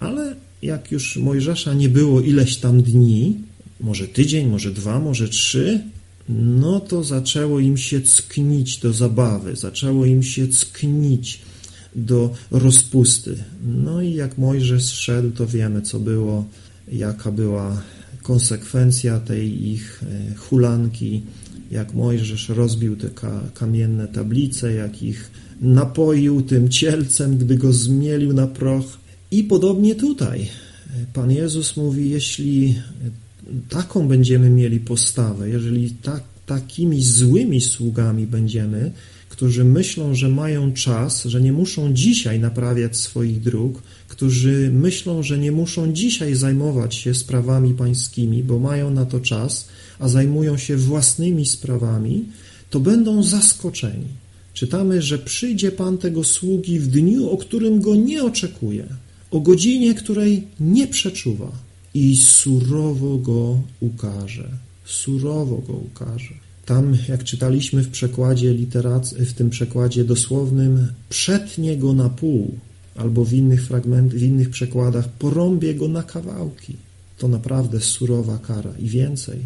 Ale 0.00 0.34
jak 0.62 0.92
już 0.92 1.16
Mojżesza 1.16 1.74
nie 1.74 1.88
było 1.88 2.20
ileś 2.20 2.56
tam 2.56 2.82
dni, 2.82 3.36
może 3.80 4.08
tydzień, 4.08 4.46
może 4.48 4.70
dwa, 4.70 5.00
może 5.00 5.28
trzy, 5.28 5.80
no 6.28 6.80
to 6.80 7.04
zaczęło 7.04 7.60
im 7.60 7.76
się 7.76 8.00
cknić 8.00 8.78
do 8.78 8.92
zabawy, 8.92 9.56
zaczęło 9.56 10.06
im 10.06 10.22
się 10.22 10.48
cknić 10.48 11.40
do 11.96 12.34
rozpusty. 12.50 13.36
No 13.62 14.02
i 14.02 14.14
jak 14.14 14.38
Mojżesz 14.38 14.92
szedł, 14.92 15.30
to 15.30 15.46
wiemy, 15.46 15.82
co 15.82 16.00
było, 16.00 16.44
jaka 16.92 17.32
była 17.32 17.82
konsekwencja 18.30 19.20
tej 19.20 19.68
ich 19.68 20.02
e, 20.02 20.34
hulanki 20.34 21.22
jak 21.70 21.94
Mojżesz 21.94 22.48
rozbił 22.48 22.96
te 22.96 23.08
kamienne 23.54 24.08
tablice, 24.08 24.72
jak 24.72 25.02
ich 25.02 25.30
napoił 25.60 26.42
tym 26.42 26.68
cielcem, 26.68 27.38
gdy 27.38 27.56
go 27.56 27.72
zmielił 27.72 28.32
na 28.32 28.46
proch. 28.46 28.98
I 29.30 29.44
podobnie 29.44 29.94
tutaj. 29.94 30.48
Pan 31.12 31.30
Jezus 31.30 31.76
mówi, 31.76 32.10
jeśli 32.10 32.74
taką 33.68 34.08
będziemy 34.08 34.50
mieli 34.50 34.80
postawę, 34.80 35.48
jeżeli 35.48 35.90
tak, 35.90 36.22
takimi 36.46 37.02
złymi 37.02 37.60
sługami 37.60 38.26
będziemy, 38.26 38.92
którzy 39.28 39.64
myślą, 39.64 40.14
że 40.14 40.28
mają 40.28 40.72
czas, 40.72 41.24
że 41.24 41.40
nie 41.40 41.52
muszą 41.52 41.94
dzisiaj 41.94 42.40
naprawiać 42.40 42.96
swoich 42.96 43.40
dróg, 43.40 43.82
którzy 44.10 44.70
myślą, 44.72 45.22
że 45.22 45.38
nie 45.38 45.52
muszą 45.52 45.92
dzisiaj 45.92 46.34
zajmować 46.34 46.94
się 46.94 47.14
sprawami 47.14 47.74
pańskimi, 47.74 48.42
bo 48.42 48.58
mają 48.58 48.90
na 48.90 49.04
to 49.06 49.20
czas, 49.20 49.68
a 49.98 50.08
zajmują 50.08 50.56
się 50.56 50.76
własnymi 50.76 51.46
sprawami, 51.46 52.24
to 52.70 52.80
będą 52.80 53.22
zaskoczeni. 53.22 54.06
Czytamy, 54.54 55.02
że 55.02 55.18
przyjdzie 55.18 55.72
Pan 55.72 55.98
tego 55.98 56.24
sługi 56.24 56.80
w 56.80 56.86
dniu, 56.86 57.30
o 57.30 57.36
którym 57.36 57.80
go 57.80 57.94
nie 57.94 58.24
oczekuje, 58.24 58.86
o 59.30 59.40
godzinie, 59.40 59.94
której 59.94 60.46
nie 60.60 60.86
przeczuwa 60.86 61.52
i 61.94 62.16
surowo 62.16 63.18
go 63.18 63.60
ukaże. 63.80 64.48
Surowo 64.84 65.56
go 65.56 65.72
ukaże. 65.72 66.34
Tam, 66.66 66.96
jak 67.08 67.24
czytaliśmy 67.24 67.82
w 67.82 67.90
przekładzie 67.90 68.54
literac- 68.54 69.14
w 69.14 69.32
tym 69.32 69.50
przekładzie 69.50 70.04
dosłownym, 70.04 70.88
przetnie 71.08 71.76
go 71.76 71.92
na 71.92 72.08
pół, 72.08 72.54
albo 72.94 73.24
w 73.24 73.32
innych 73.32 73.66
fragment, 73.66 74.14
w 74.14 74.22
innych 74.22 74.50
przekładach 74.50 75.08
porąbie 75.08 75.74
go 75.74 75.88
na 75.88 76.02
kawałki. 76.02 76.76
To 77.18 77.28
naprawdę 77.28 77.80
surowa 77.80 78.38
kara 78.38 78.74
i 78.78 78.88
więcej. 78.88 79.38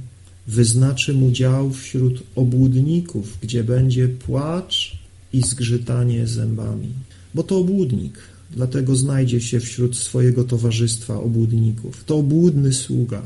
Wyznaczy 0.47 1.15
mu 1.15 1.31
dział 1.31 1.71
wśród 1.71 2.23
obłudników, 2.37 3.39
gdzie 3.43 3.65
będzie 3.65 4.09
płacz 4.09 4.99
i 5.33 5.43
zgrzytanie 5.43 6.27
zębami. 6.27 6.89
Bo 7.35 7.43
to 7.43 7.59
obłudnik, 7.59 8.19
dlatego 8.51 8.97
znajdzie 8.97 9.41
się 9.41 9.61
wśród 9.61 9.97
swojego 9.97 10.45
towarzystwa 10.45 11.21
obłudników. 11.21 12.05
To 12.05 12.17
obłudny 12.17 12.73
sługa. 12.73 13.23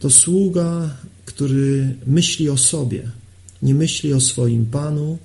To 0.00 0.10
sługa, 0.10 0.96
który 1.24 1.94
myśli 2.06 2.50
o 2.50 2.56
sobie, 2.56 3.02
nie 3.62 3.74
myśli 3.74 4.12
o 4.12 4.20
swoim 4.20 4.66
Panu, 4.66 5.18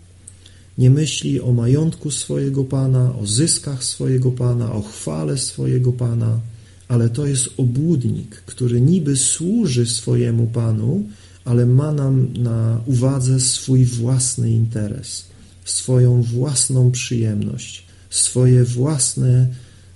nie 0.78 0.90
myśli 0.90 1.42
o 1.42 1.54
majątku 1.54 2.12
swojego 2.12 2.64
Pana, 2.64 3.16
o 3.16 3.28
zyskach 3.28 3.84
swojego 3.84 4.32
Pana, 4.32 4.72
o 4.74 4.82
chwale 4.82 5.38
swojego 5.38 5.92
Pana, 5.92 6.40
ale 6.88 7.10
to 7.10 7.26
jest 7.26 7.50
obłudnik, 7.58 8.36
który 8.36 8.82
niby 8.82 9.18
służy 9.18 9.86
swojemu 9.86 10.48
Panu, 10.48 11.04
ale 11.46 11.66
ma 11.66 11.92
nam 11.92 12.34
na 12.34 12.82
uwadze 12.86 13.40
swój 13.40 13.86
własny 13.86 14.52
interes, 14.52 15.26
swoją 15.66 16.24
własną 16.24 16.92
przyjemność, 16.92 17.86
swoje 18.10 18.64
własne 18.64 19.48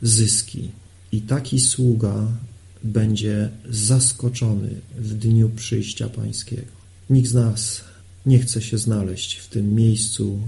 zyski. 0.02 0.72
I 1.12 1.22
taki 1.22 1.60
sługa 1.60 2.28
będzie 2.84 3.50
zaskoczony 3.70 4.70
w 5.00 5.14
dniu 5.14 5.50
przyjścia 5.50 6.10
Pańskiego. 6.10 6.72
Nikt 7.10 7.30
z 7.30 7.34
nas 7.34 7.82
nie 8.26 8.40
chce 8.40 8.62
się 8.62 8.78
znaleźć 8.78 9.36
w 9.36 9.48
tym 9.48 9.76
miejscu, 9.76 10.40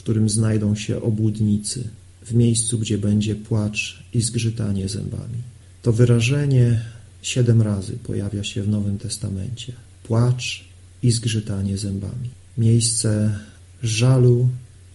w 0.00 0.02
którym 0.02 0.28
znajdą 0.28 0.74
się 0.74 1.02
obłudnicy, 1.02 1.88
w 2.22 2.34
miejscu, 2.34 2.78
gdzie 2.78 2.98
będzie 2.98 3.34
płacz 3.34 4.02
i 4.14 4.20
zgrzytanie 4.22 4.88
zębami. 4.88 5.38
To 5.82 5.92
wyrażenie 5.92 6.80
siedem 7.22 7.62
razy 7.62 7.92
pojawia 7.92 8.44
się 8.44 8.62
w 8.62 8.68
Nowym 8.68 8.98
Testamencie. 8.98 9.72
Płacz 10.02 10.64
i 11.02 11.10
zgrzytanie 11.10 11.78
zębami. 11.78 12.30
Miejsce 12.58 13.38
żalu, 13.82 14.48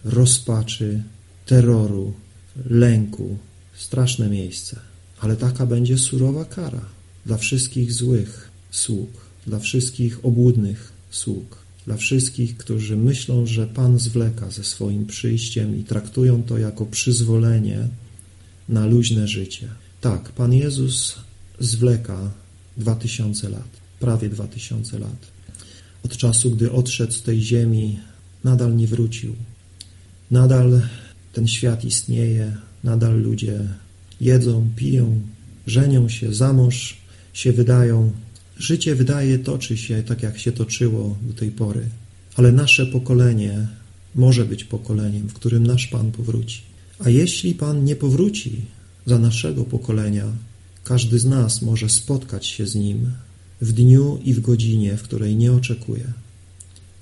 rozpaczy, 0.04 1.02
terroru, 1.46 2.12
lęku. 2.70 3.36
Straszne 3.76 4.28
miejsce. 4.28 4.80
Ale 5.20 5.36
taka 5.36 5.66
będzie 5.66 5.98
surowa 5.98 6.44
kara 6.44 6.84
dla 7.26 7.36
wszystkich 7.36 7.92
złych 7.92 8.50
sług, 8.70 9.10
dla 9.46 9.58
wszystkich 9.58 10.24
obłudnych 10.24 10.92
sług, 11.10 11.58
dla 11.86 11.96
wszystkich, 11.96 12.56
którzy 12.56 12.96
myślą, 12.96 13.46
że 13.46 13.66
Pan 13.66 13.98
zwleka 13.98 14.50
ze 14.50 14.64
swoim 14.64 15.06
przyjściem 15.06 15.80
i 15.80 15.84
traktują 15.84 16.42
to 16.42 16.58
jako 16.58 16.86
przyzwolenie 16.86 17.88
na 18.68 18.86
luźne 18.86 19.28
życie. 19.28 19.68
Tak, 20.00 20.32
Pan 20.32 20.52
Jezus 20.52 21.16
zwleka 21.60 22.30
dwa 22.76 22.94
tysiące 22.94 23.48
lat, 23.48 23.68
prawie 24.00 24.28
dwa 24.28 24.46
tysiące 24.46 24.98
lat. 24.98 25.26
Od 26.04 26.16
czasu, 26.16 26.50
gdy 26.50 26.72
odszedł 26.72 27.12
z 27.12 27.22
tej 27.22 27.42
ziemi, 27.42 27.98
nadal 28.44 28.76
nie 28.76 28.86
wrócił. 28.86 29.34
Nadal 30.30 30.80
ten 31.32 31.48
świat 31.48 31.84
istnieje, 31.84 32.56
nadal 32.84 33.20
ludzie 33.20 33.60
jedzą, 34.20 34.68
piją, 34.76 35.20
żenią 35.66 36.08
się, 36.08 36.34
za 36.34 36.52
mąż 36.52 36.96
się 37.32 37.52
wydają. 37.52 38.12
Życie 38.58 38.94
wydaje 38.94 39.38
toczy 39.38 39.76
się 39.76 40.02
tak, 40.02 40.22
jak 40.22 40.38
się 40.38 40.52
toczyło 40.52 41.16
do 41.22 41.34
tej 41.34 41.50
pory. 41.50 41.88
Ale 42.36 42.52
nasze 42.52 42.86
pokolenie 42.86 43.66
może 44.14 44.44
być 44.44 44.64
pokoleniem, 44.64 45.28
w 45.28 45.34
którym 45.34 45.66
nasz 45.66 45.86
Pan 45.86 46.12
powróci. 46.12 46.62
A 46.98 47.08
jeśli 47.08 47.54
Pan 47.54 47.84
nie 47.84 47.96
powróci 47.96 48.60
za 49.06 49.18
naszego 49.18 49.64
pokolenia, 49.64 50.24
każdy 50.84 51.18
z 51.18 51.24
nas 51.24 51.62
może 51.62 51.88
spotkać 51.88 52.46
się 52.46 52.66
z 52.66 52.74
Nim 52.74 53.10
w 53.60 53.72
dniu 53.72 54.20
i 54.24 54.34
w 54.34 54.40
godzinie, 54.40 54.96
w 54.96 55.02
której 55.02 55.36
nie 55.36 55.52
oczekuje. 55.52 56.12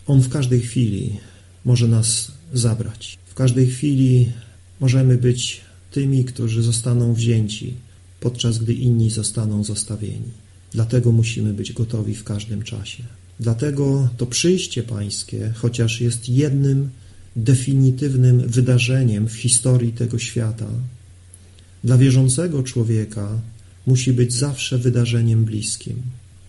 On 0.07 0.21
w 0.21 0.29
każdej 0.29 0.61
chwili 0.61 1.17
może 1.65 1.89
nas 1.89 2.33
zabrać. 2.53 3.19
W 3.27 3.35
każdej 3.35 3.67
chwili 3.67 4.33
możemy 4.81 5.19
być 5.19 5.61
tymi, 5.91 6.25
którzy 6.25 6.63
zostaną 6.63 7.15
wzięci, 7.15 7.75
podczas 8.21 8.59
gdy 8.59 8.75
inni 8.75 9.11
zostaną 9.11 9.65
zostawieni. 9.65 10.44
Dlatego 10.75 11.13
musimy 11.13 11.55
być 11.55 11.73
gotowi 11.73 12.15
w 12.15 12.25
każdym 12.25 12.63
czasie. 12.63 13.03
Dlatego 13.41 14.09
to 14.17 14.27
przyjście 14.27 14.83
Pańskie, 14.83 15.53
chociaż 15.55 16.01
jest 16.01 16.29
jednym 16.29 16.91
definitywnym 17.37 18.49
wydarzeniem 18.49 19.29
w 19.29 19.35
historii 19.35 19.93
tego 19.93 20.19
świata, 20.19 20.69
dla 21.85 21.99
wierzącego 21.99 22.63
człowieka 22.63 23.29
musi 23.87 24.13
być 24.13 24.33
zawsze 24.33 24.79
wydarzeniem 24.79 25.45
bliskim. 25.45 26.03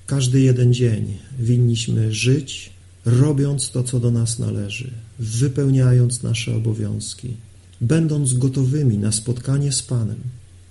Każdy 0.07 0.41
jeden 0.41 0.73
dzień 0.73 1.17
winniśmy 1.39 2.13
żyć, 2.13 2.69
robiąc 3.05 3.71
to, 3.71 3.83
co 3.83 3.99
do 3.99 4.11
nas 4.11 4.39
należy, 4.39 4.91
wypełniając 5.19 6.23
nasze 6.23 6.55
obowiązki, 6.55 7.33
będąc 7.81 8.33
gotowymi 8.33 8.97
na 8.97 9.11
spotkanie 9.11 9.71
z 9.71 9.81
Panem. 9.81 10.19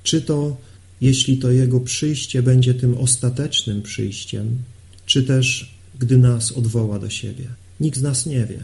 Czy 0.03 0.23
to, 0.23 0.57
jeśli 1.05 1.39
to 1.39 1.53
Jego 1.53 1.81
przyjście 1.81 2.43
będzie 2.43 2.75
tym 2.75 2.99
ostatecznym 2.99 3.83
przyjściem, 3.83 4.59
czy 5.07 5.23
też 5.23 5.75
gdy 5.99 6.19
nas 6.19 6.53
odwoła 6.53 6.99
do 6.99 7.11
siebie. 7.11 7.45
Nikt 7.81 7.99
z 7.99 8.03
nas 8.03 8.27
nie 8.27 8.47
wie, 8.47 8.61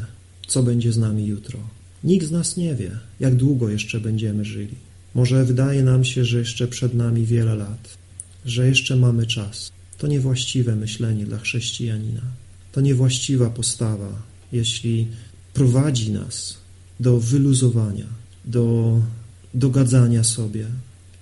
co 0.47 0.62
będzie 0.62 0.93
z 0.93 0.99
nami 0.99 1.26
jutro. 1.26 1.59
Nikt 2.05 2.26
z 2.26 2.30
nas 2.30 2.57
nie 2.57 2.74
wie, 2.74 2.91
jak 3.20 3.34
długo 3.34 3.68
jeszcze 3.68 4.01
będziemy 4.01 4.45
żyli. 4.45 4.74
Może 5.14 5.45
wydaje 5.45 5.82
nam 5.82 6.05
się, 6.05 6.24
że 6.24 6.38
jeszcze 6.38 6.68
przed 6.68 6.95
nami 6.95 7.26
wiele 7.26 7.55
lat, 7.55 7.99
że 8.45 8.66
jeszcze 8.66 8.97
mamy 8.97 9.26
czas. 9.26 9.72
To 9.99 10.07
niewłaściwe 10.07 10.76
myślenie 10.76 11.26
dla 11.26 11.38
chrześcijanina. 11.38 12.22
To 12.72 12.80
niewłaściwa 12.80 13.51
postawa, 13.51 14.22
jeśli 14.53 15.07
prowadzi 15.55 16.11
nas 16.11 16.59
do 17.01 17.20
wyluzowania, 17.20 18.07
do 18.45 18.97
dogadzania 19.55 20.24
sobie, 20.24 20.66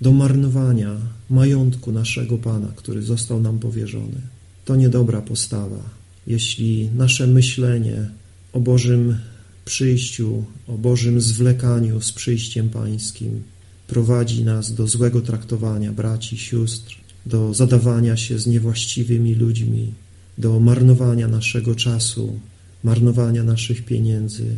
do 0.01 0.13
marnowania 0.13 0.97
majątku 1.31 1.93
naszego 1.93 2.39
Pana, 2.39 2.69
który 2.77 3.03
został 3.03 3.41
nam 3.41 3.59
powierzony. 3.59 4.21
To 4.65 4.77
niedobra 4.77 5.23
postawa, 5.23 5.83
jeśli 6.27 6.89
nasze 6.97 7.27
myślenie 7.27 8.09
o 8.53 8.61
Bożym 8.61 9.19
przyjściu, 9.65 10.45
o 10.69 10.79
Bożym 10.79 11.21
zwlekaniu 11.21 12.01
z 12.01 12.13
przyjściem 12.13 12.69
Pańskim 12.69 13.43
prowadzi 13.87 14.45
nas 14.45 14.75
do 14.75 14.87
złego 14.87 15.21
traktowania 15.21 15.93
braci, 15.93 16.39
sióstr, 16.39 16.97
do 17.27 17.55
zadawania 17.55 18.17
się 18.17 18.39
z 18.39 18.47
niewłaściwymi 18.47 19.35
ludźmi, 19.35 19.95
do 20.39 20.61
marnowania 20.61 21.29
naszego 21.29 21.75
czasu, 21.75 22.41
marnowania 22.85 23.43
naszych 23.45 23.85
pieniędzy, 23.85 24.57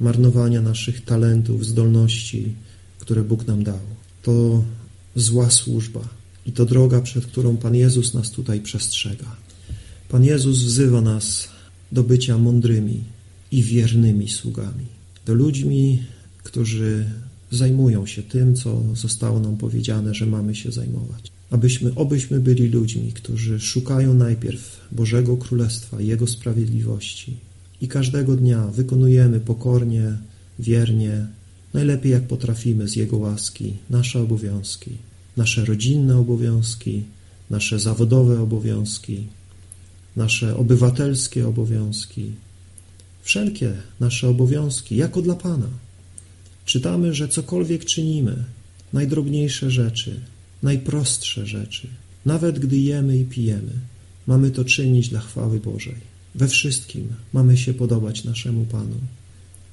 marnowania 0.00 0.62
naszych 0.62 1.04
talentów, 1.04 1.66
zdolności, 1.66 2.52
które 2.98 3.24
Bóg 3.24 3.46
nam 3.46 3.64
dał. 3.64 3.95
To 4.26 4.64
zła 5.16 5.50
służba 5.50 6.08
i 6.46 6.52
to 6.52 6.64
droga, 6.64 7.00
przed 7.00 7.26
którą 7.26 7.56
Pan 7.56 7.74
Jezus 7.74 8.14
nas 8.14 8.30
tutaj 8.30 8.60
przestrzega. 8.60 9.36
Pan 10.08 10.24
Jezus 10.24 10.58
wzywa 10.58 11.00
nas 11.00 11.48
do 11.92 12.02
bycia 12.02 12.38
mądrymi 12.38 13.00
i 13.52 13.62
wiernymi 13.62 14.28
sługami, 14.28 14.86
do 15.26 15.34
ludźmi, 15.34 16.02
którzy 16.42 17.04
zajmują 17.50 18.06
się 18.06 18.22
tym, 18.22 18.54
co 18.54 18.82
zostało 18.94 19.40
nam 19.40 19.56
powiedziane, 19.56 20.14
że 20.14 20.26
mamy 20.26 20.54
się 20.54 20.72
zajmować. 20.72 21.32
Abyśmy, 21.50 21.94
obyśmy 21.94 22.40
byli 22.40 22.68
ludźmi, 22.68 23.12
którzy 23.12 23.60
szukają 23.60 24.14
najpierw 24.14 24.80
Bożego 24.92 25.36
Królestwa, 25.36 26.00
Jego 26.00 26.26
sprawiedliwości, 26.26 27.36
i 27.80 27.88
każdego 27.88 28.36
dnia 28.36 28.66
wykonujemy 28.66 29.40
pokornie, 29.40 30.18
wiernie, 30.58 31.26
najlepiej 31.74 32.12
jak 32.12 32.22
potrafimy 32.22 32.88
z 32.88 32.96
Jego 32.96 33.16
łaski 33.16 33.74
nasze 33.90 34.20
obowiązki, 34.20 34.90
nasze 35.36 35.64
rodzinne 35.64 36.18
obowiązki, 36.18 37.02
nasze 37.50 37.78
zawodowe 37.78 38.40
obowiązki, 38.40 39.26
nasze 40.16 40.56
obywatelskie 40.56 41.48
obowiązki, 41.48 42.32
wszelkie 43.22 43.72
nasze 44.00 44.28
obowiązki 44.28 44.96
jako 44.96 45.22
dla 45.22 45.34
Pana. 45.34 45.68
Czytamy, 46.64 47.14
że 47.14 47.28
cokolwiek 47.28 47.84
czynimy, 47.84 48.44
najdrobniejsze 48.92 49.70
rzeczy, 49.70 50.20
najprostsze 50.62 51.46
rzeczy, 51.46 51.88
nawet 52.26 52.58
gdy 52.58 52.78
jemy 52.78 53.18
i 53.18 53.24
pijemy, 53.24 53.72
mamy 54.26 54.50
to 54.50 54.64
czynić 54.64 55.08
dla 55.08 55.20
chwały 55.20 55.60
Bożej. 55.60 55.96
We 56.34 56.48
wszystkim 56.48 57.08
mamy 57.32 57.56
się 57.56 57.74
podobać 57.74 58.24
naszemu 58.24 58.64
Panu. 58.64 58.96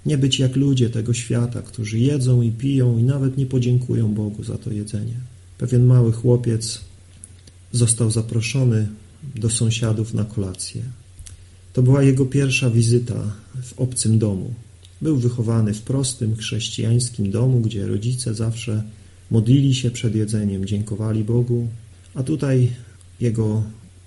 Nie 0.06 0.18
być 0.18 0.40
jak 0.40 0.56
ludzie 0.56 0.90
tego 0.90 1.14
świata, 1.14 1.62
którzy 1.62 2.00
jedzą 2.00 2.42
i 2.42 2.52
piją 2.52 2.98
i 2.98 3.04
nawet 3.04 3.38
nie 3.38 3.46
podziękują 3.46 4.14
Bogu 4.14 4.44
za 4.44 4.58
to 4.58 4.72
jedzenie. 4.72 5.16
Pewien 5.58 5.86
mały 5.86 6.12
chłopiec 6.12 6.82
został 7.72 8.12
zaproszony 8.12 8.88
do 9.36 9.50
sąsiadów 9.50 10.14
na 10.14 10.24
kolację. 10.24 10.82
To 11.74 11.82
była 11.82 12.04
jego 12.04 12.26
pierwsza 12.26 12.70
wizyta 12.70 13.34
w 13.64 13.80
obcym 13.80 14.20
domu. 14.20 14.54
Był 15.02 15.18
wychowany 15.18 15.74
w 15.74 15.82
prostym 15.82 16.36
chrześcijańskim 16.36 17.32
domu, 17.32 17.60
gdzie 17.60 17.88
rodzice 17.88 18.34
zawsze 18.34 18.84
modlili 19.32 19.76
się 19.76 19.92
przed 19.92 20.16
jedzeniem, 20.16 20.66
dziękowali 20.66 21.24
Bogu, 21.24 21.68
a 22.14 22.24
tutaj 22.24 22.70
jego 23.22 23.64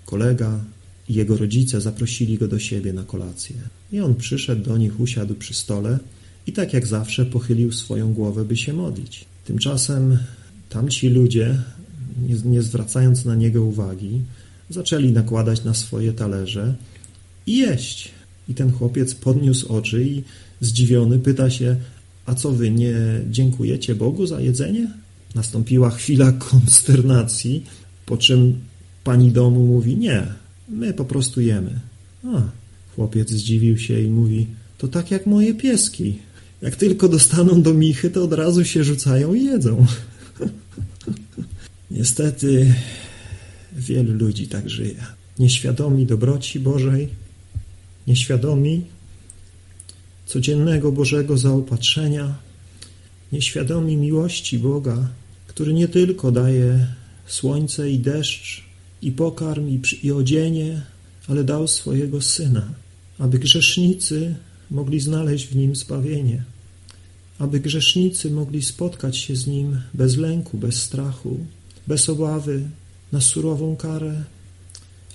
kolega 0.07 0.61
i 1.09 1.15
jego 1.15 1.37
rodzice 1.37 1.81
zaprosili 1.81 2.39
go 2.39 2.49
do 2.49 2.59
siebie 2.59 2.93
na 2.93 3.05
kolację. 3.05 3.57
I 3.93 4.01
on 4.01 4.15
przyszedł 4.15 4.65
do 4.65 4.77
nich, 4.77 5.01
usiadł 5.01 5.35
przy 5.35 5.55
stole 5.55 5.99
i 6.47 6.53
tak 6.53 6.73
jak 6.73 6.87
zawsze 6.87 7.27
pochylił 7.27 7.73
swoją 7.73 8.13
głowę, 8.13 8.45
by 8.45 8.57
się 8.57 8.73
modlić. 8.73 9.25
Tymczasem 9.45 10.19
tamci 10.69 11.09
ludzie, 11.09 11.63
nie, 12.29 12.35
nie 12.51 12.63
zwracając 12.63 13.25
na 13.25 13.35
niego 13.35 13.65
uwagi, 13.65 14.21
zaczęli 14.71 15.13
nakładać 15.13 15.65
na 15.65 15.75
swoje 15.75 16.13
talerze 16.13 16.75
i 17.47 17.57
jeść. 17.57 18.11
I 18.49 18.55
ten 18.55 18.73
chłopiec 18.73 19.15
podniósł 19.15 19.73
oczy 19.73 20.05
i 20.05 20.23
zdziwiony 20.61 21.19
pyta 21.19 21.51
się, 21.51 21.77
a 22.27 22.35
co 22.35 22.53
wy, 22.53 22.71
nie 22.71 22.95
dziękujecie 23.31 23.95
Bogu 23.95 24.27
za 24.27 24.41
jedzenie? 24.41 24.91
Nastąpiła 25.35 25.91
chwila 25.91 26.33
konsternacji, 26.33 27.65
po 28.07 28.17
czym 28.17 28.61
pani 29.05 29.33
domu 29.33 29.67
mówi, 29.67 29.97
nie, 29.97 30.27
my 30.69 30.95
po 30.95 31.05
prostu 31.05 31.41
jemy. 31.41 31.81
A, 32.25 32.43
chłopiec 32.95 33.31
zdziwił 33.31 33.79
się 33.79 34.01
i 34.01 34.11
mówi, 34.11 34.47
to 34.79 34.89
tak 34.89 35.11
jak 35.11 35.27
moje 35.27 35.55
pieski. 35.55 36.19
Jak 36.63 36.77
tylko 36.77 37.09
dostaną 37.09 37.63
do 37.63 37.75
michy, 37.75 38.11
to 38.11 38.25
od 38.25 38.33
razu 38.33 38.65
się 38.65 38.85
rzucają 38.85 39.35
i 39.35 39.45
jedzą. 39.45 39.87
Niestety 41.91 42.75
wielu 43.77 44.13
ludzi 44.13 44.49
tak 44.49 44.71
żyje. 44.71 45.05
Nieświadomi 45.39 46.07
dobroci 46.07 46.61
Bożej, 46.61 47.09
nieświadomi 48.07 48.85
codziennego 50.27 50.93
Bożego 50.93 51.39
zaopatrzenia, 51.39 52.35
nieświadomi 53.33 53.97
miłości 53.97 54.59
Boga, 54.59 55.09
który 55.47 55.75
nie 55.75 55.89
tylko 55.89 56.33
daje 56.33 56.87
słońce 57.27 57.91
i 57.91 57.99
deszcz, 57.99 58.66
i 59.07 59.13
pokarm, 59.13 59.69
i, 59.69 59.81
i 60.03 60.13
odzienie, 60.13 60.83
ale 61.29 61.45
dał 61.45 61.69
swojego 61.69 62.23
Syna, 62.23 62.75
aby 63.19 63.39
grzesznicy 63.39 64.35
mogli 64.71 65.01
znaleźć 65.01 65.47
w 65.47 65.57
Nim 65.57 65.77
zbawienie, 65.77 66.45
aby 67.39 67.61
grzesznicy 67.61 68.31
mogli 68.31 68.63
spotkać 68.63 69.17
się 69.17 69.37
z 69.37 69.47
Nim 69.47 69.81
bez 69.95 70.17
lęku, 70.17 70.59
bez 70.59 70.83
strachu, 70.83 71.39
bez 71.87 72.09
obawy 72.09 72.63
na 73.13 73.21
surową 73.21 73.77
karę, 73.77 74.25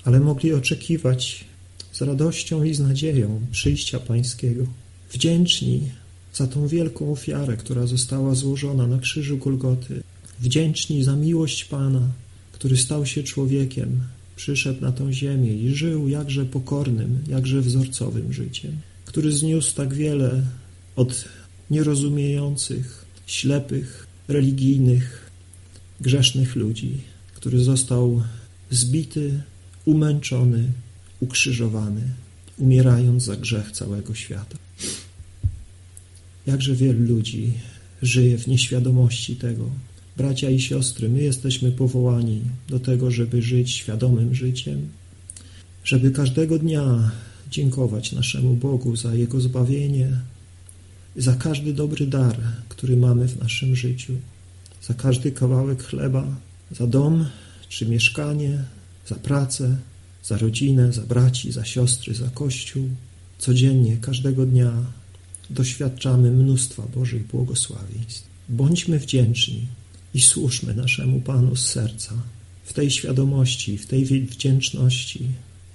ale 0.03 0.19
mogli 0.19 0.53
oczekiwać 0.53 1.45
z 1.91 2.01
radością 2.01 2.63
i 2.63 2.73
z 2.73 2.79
nadzieją 2.79 3.41
przyjścia 3.51 3.99
Pańskiego. 3.99 4.63
Wdzięczni 5.11 5.91
za 6.33 6.47
tą 6.47 6.67
wielką 6.67 7.11
ofiarę, 7.11 7.57
która 7.57 7.87
została 7.87 8.35
złożona 8.35 8.87
na 8.87 8.99
krzyżu 8.99 9.37
Golgoty. 9.37 10.03
Wdzięczni 10.39 11.03
za 11.03 11.15
miłość 11.15 11.65
Pana, 11.65 12.09
który 12.61 12.77
stał 12.77 13.05
się 13.05 13.23
człowiekiem, 13.23 14.01
przyszedł 14.35 14.81
na 14.81 14.91
tą 14.91 15.13
ziemię 15.13 15.53
i 15.53 15.75
żył 15.75 16.07
jakże 16.07 16.45
pokornym, 16.45 17.19
jakże 17.27 17.61
wzorcowym 17.61 18.33
życiem, 18.33 18.71
który 19.05 19.31
zniósł 19.31 19.75
tak 19.75 19.93
wiele 19.93 20.43
od 20.95 21.25
nierozumiejących, 21.71 23.05
ślepych, 23.25 24.07
religijnych, 24.27 25.31
grzesznych 26.01 26.55
ludzi, 26.55 26.97
który 27.33 27.59
został 27.59 28.23
zbity, 28.71 29.41
umęczony, 29.85 30.67
ukrzyżowany, 31.19 32.01
umierając 32.57 33.23
za 33.23 33.35
grzech 33.35 33.71
całego 33.71 34.15
świata. 34.15 34.57
Jakże 36.45 36.75
wielu 36.75 37.03
ludzi 37.03 37.53
żyje 38.01 38.37
w 38.37 38.47
nieświadomości 38.47 39.35
tego. 39.35 39.69
Bracia 40.17 40.49
i 40.49 40.59
siostry, 40.59 41.09
my 41.09 41.21
jesteśmy 41.21 41.71
powołani 41.71 42.41
do 42.69 42.79
tego, 42.79 43.11
żeby 43.11 43.41
żyć 43.41 43.71
świadomym 43.71 44.35
życiem, 44.35 44.87
żeby 45.83 46.11
każdego 46.11 46.59
dnia 46.59 47.11
dziękować 47.51 48.11
naszemu 48.11 48.55
Bogu 48.55 48.95
za 48.95 49.15
Jego 49.15 49.41
zbawienie, 49.41 50.09
za 51.15 51.35
każdy 51.35 51.73
dobry 51.73 52.07
dar, 52.07 52.37
który 52.69 52.97
mamy 52.97 53.27
w 53.27 53.39
naszym 53.39 53.75
życiu, 53.75 54.13
za 54.87 54.93
każdy 54.93 55.31
kawałek 55.31 55.83
chleba, 55.83 56.27
za 56.71 56.87
dom 56.87 57.25
czy 57.69 57.85
mieszkanie, 57.85 58.63
za 59.07 59.15
pracę, 59.15 59.77
za 60.23 60.37
rodzinę, 60.37 60.93
za 60.93 61.01
braci, 61.01 61.51
za 61.51 61.65
siostry, 61.65 62.15
za 62.15 62.29
Kościół. 62.29 62.89
Codziennie, 63.37 63.97
każdego 63.97 64.45
dnia 64.45 64.73
doświadczamy 65.49 66.31
mnóstwa 66.31 66.83
Bożych 66.95 67.27
błogosławieństw. 67.27 68.27
Bądźmy 68.49 68.99
wdzięczni 68.99 69.67
i 70.13 70.21
służmy 70.21 70.75
naszemu 70.75 71.21
Panu 71.21 71.55
z 71.55 71.67
serca, 71.67 72.13
w 72.63 72.73
tej 72.73 72.91
świadomości, 72.91 73.77
w 73.77 73.85
tej 73.85 74.05
wdzięczności, 74.05 75.27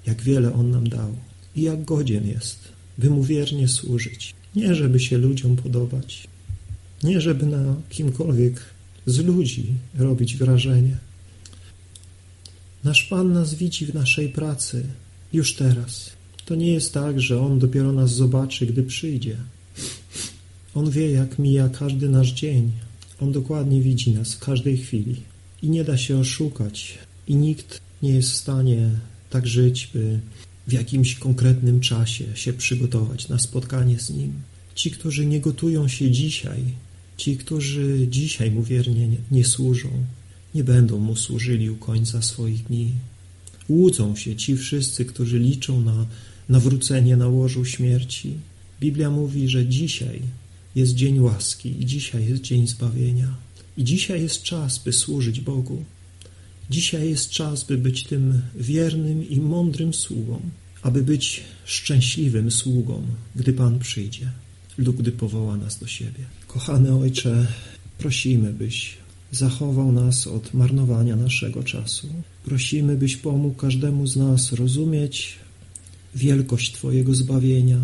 jak 0.06 0.22
wiele 0.22 0.54
On 0.54 0.70
nam 0.70 0.88
dał 0.88 1.16
i 1.56 1.62
jak 1.62 1.84
godzien 1.84 2.28
jest, 2.28 2.58
by 2.98 3.10
Mu 3.10 3.24
wiernie 3.24 3.68
służyć. 3.68 4.34
Nie, 4.56 4.74
żeby 4.74 5.00
się 5.00 5.18
ludziom 5.18 5.56
podobać, 5.56 6.28
nie, 7.02 7.20
żeby 7.20 7.46
na 7.46 7.74
kimkolwiek 7.90 8.60
z 9.06 9.18
ludzi 9.18 9.66
robić 9.94 10.36
wrażenie. 10.36 10.96
Nasz 12.84 13.02
Pan 13.04 13.32
nas 13.32 13.54
widzi 13.54 13.86
w 13.86 13.94
naszej 13.94 14.28
pracy 14.28 14.84
już 15.32 15.54
teraz. 15.54 16.10
To 16.44 16.54
nie 16.54 16.72
jest 16.72 16.94
tak, 16.94 17.20
że 17.20 17.40
On 17.40 17.58
dopiero 17.58 17.92
nas 17.92 18.14
zobaczy, 18.14 18.66
gdy 18.66 18.82
przyjdzie. 18.82 19.36
On 20.74 20.90
wie, 20.90 21.10
jak 21.10 21.38
mija 21.38 21.68
każdy 21.68 22.08
nasz 22.08 22.32
dzień. 22.32 22.72
On 23.20 23.32
dokładnie 23.32 23.80
widzi 23.80 24.10
nas 24.10 24.34
w 24.34 24.38
każdej 24.38 24.78
chwili. 24.78 25.16
I 25.62 25.70
nie 25.70 25.84
da 25.84 25.98
się 25.98 26.18
oszukać. 26.18 26.98
I 27.28 27.34
nikt 27.34 27.80
nie 28.02 28.10
jest 28.10 28.30
w 28.30 28.36
stanie 28.36 28.90
tak 29.30 29.46
żyć, 29.46 29.90
by 29.94 30.20
w 30.66 30.72
jakimś 30.72 31.14
konkretnym 31.14 31.80
czasie 31.80 32.24
się 32.34 32.52
przygotować 32.52 33.28
na 33.28 33.38
spotkanie 33.38 33.98
z 33.98 34.10
Nim. 34.10 34.32
Ci, 34.74 34.90
którzy 34.90 35.26
nie 35.26 35.40
gotują 35.40 35.88
się 35.88 36.10
dzisiaj, 36.10 36.62
ci, 37.16 37.36
którzy 37.36 38.06
dzisiaj 38.10 38.50
Mu 38.50 38.62
wiernie 38.62 39.08
nie, 39.08 39.16
nie 39.30 39.44
służą, 39.44 39.88
nie 40.54 40.64
będą 40.64 40.98
Mu 40.98 41.16
służyli 41.16 41.70
u 41.70 41.76
końca 41.76 42.22
swoich 42.22 42.64
dni. 42.64 42.92
Łudzą 43.68 44.16
się 44.16 44.36
ci 44.36 44.56
wszyscy, 44.56 45.04
którzy 45.04 45.38
liczą 45.38 45.80
na 45.80 46.06
nawrócenie 46.48 47.16
na 47.16 47.28
łożu 47.28 47.64
śmierci. 47.64 48.34
Biblia 48.80 49.10
mówi, 49.10 49.48
że 49.48 49.66
dzisiaj 49.66 50.20
jest 50.76 50.94
dzień 50.94 51.20
łaski 51.20 51.82
i 51.82 51.86
dzisiaj 51.86 52.28
jest 52.28 52.42
dzień 52.42 52.66
zbawienia. 52.66 53.34
I 53.76 53.84
dzisiaj 53.84 54.22
jest 54.22 54.42
czas, 54.42 54.78
by 54.78 54.92
służyć 54.92 55.40
Bogu. 55.40 55.84
Dzisiaj 56.70 57.10
jest 57.10 57.30
czas, 57.30 57.64
by 57.64 57.78
być 57.78 58.04
tym 58.04 58.42
wiernym 58.54 59.28
i 59.28 59.40
mądrym 59.40 59.94
sługą, 59.94 60.40
aby 60.82 61.02
być 61.02 61.42
szczęśliwym 61.64 62.50
sługą, 62.50 63.02
gdy 63.36 63.52
Pan 63.52 63.78
przyjdzie 63.78 64.30
lub 64.78 64.96
gdy 64.96 65.12
powoła 65.12 65.56
nas 65.56 65.78
do 65.78 65.86
siebie. 65.86 66.24
Kochany 66.46 66.94
Ojcze, 66.94 67.46
prosimy, 67.98 68.52
byś 68.52 68.96
zachował 69.32 69.92
nas 69.92 70.26
od 70.26 70.54
marnowania 70.54 71.16
naszego 71.16 71.62
czasu. 71.62 72.08
Prosimy, 72.44 72.96
byś 72.96 73.16
pomógł 73.16 73.54
każdemu 73.54 74.06
z 74.06 74.16
nas 74.16 74.52
rozumieć 74.52 75.38
wielkość 76.14 76.72
Twojego 76.72 77.14
zbawienia, 77.14 77.78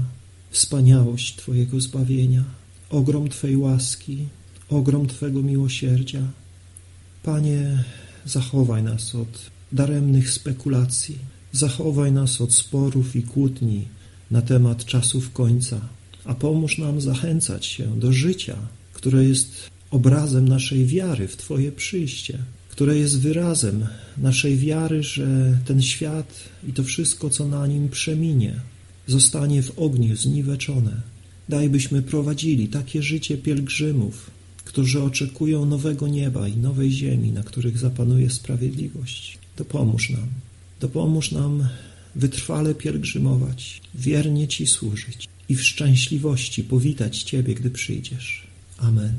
wspaniałość 0.50 1.36
Twojego 1.36 1.80
zbawienia, 1.80 2.44
ogrom 2.92 3.28
Twojej 3.28 3.56
łaski, 3.56 4.18
ogrom 4.68 5.06
Twego 5.06 5.42
miłosierdzia. 5.42 6.22
Panie, 7.22 7.84
zachowaj 8.24 8.82
nas 8.82 9.14
od 9.14 9.50
daremnych 9.72 10.30
spekulacji, 10.30 11.18
zachowaj 11.52 12.12
nas 12.12 12.40
od 12.40 12.54
sporów 12.54 13.16
i 13.16 13.22
kłótni 13.22 13.88
na 14.30 14.42
temat 14.42 14.84
czasów 14.84 15.32
końca, 15.32 15.80
a 16.24 16.34
pomóż 16.34 16.78
nam 16.78 17.00
zachęcać 17.00 17.66
się 17.66 18.00
do 18.00 18.12
życia, 18.12 18.56
które 18.92 19.24
jest 19.24 19.70
obrazem 19.90 20.48
naszej 20.48 20.86
wiary 20.86 21.28
w 21.28 21.36
Twoje 21.36 21.72
przyjście, 21.72 22.38
które 22.68 22.98
jest 22.98 23.20
wyrazem 23.20 23.86
naszej 24.18 24.56
wiary, 24.56 25.02
że 25.02 25.58
ten 25.64 25.82
świat 25.82 26.34
i 26.68 26.72
to 26.72 26.84
wszystko, 26.84 27.30
co 27.30 27.48
na 27.48 27.66
nim 27.66 27.88
przeminie, 27.88 28.60
zostanie 29.06 29.62
w 29.62 29.78
ogniu 29.78 30.16
zniweczone. 30.16 31.11
Daj 31.48 31.68
byśmy 31.68 32.02
prowadzili 32.02 32.68
takie 32.68 33.02
życie 33.02 33.38
pielgrzymów, 33.38 34.30
którzy 34.64 35.02
oczekują 35.02 35.66
nowego 35.66 36.08
nieba 36.08 36.48
i 36.48 36.56
nowej 36.56 36.90
ziemi, 36.90 37.32
na 37.32 37.42
których 37.42 37.78
zapanuje 37.78 38.30
sprawiedliwość. 38.30 39.38
Dopomóż 39.56 40.10
nam, 40.10 40.26
dopomóż 40.80 41.32
nam 41.32 41.68
wytrwale 42.16 42.74
pielgrzymować, 42.74 43.80
wiernie 43.94 44.48
Ci 44.48 44.66
służyć 44.66 45.28
i 45.48 45.54
w 45.54 45.62
szczęśliwości 45.62 46.64
powitać 46.64 47.22
Ciebie, 47.22 47.54
gdy 47.54 47.70
przyjdziesz. 47.70 48.46
Amen. 48.78 49.12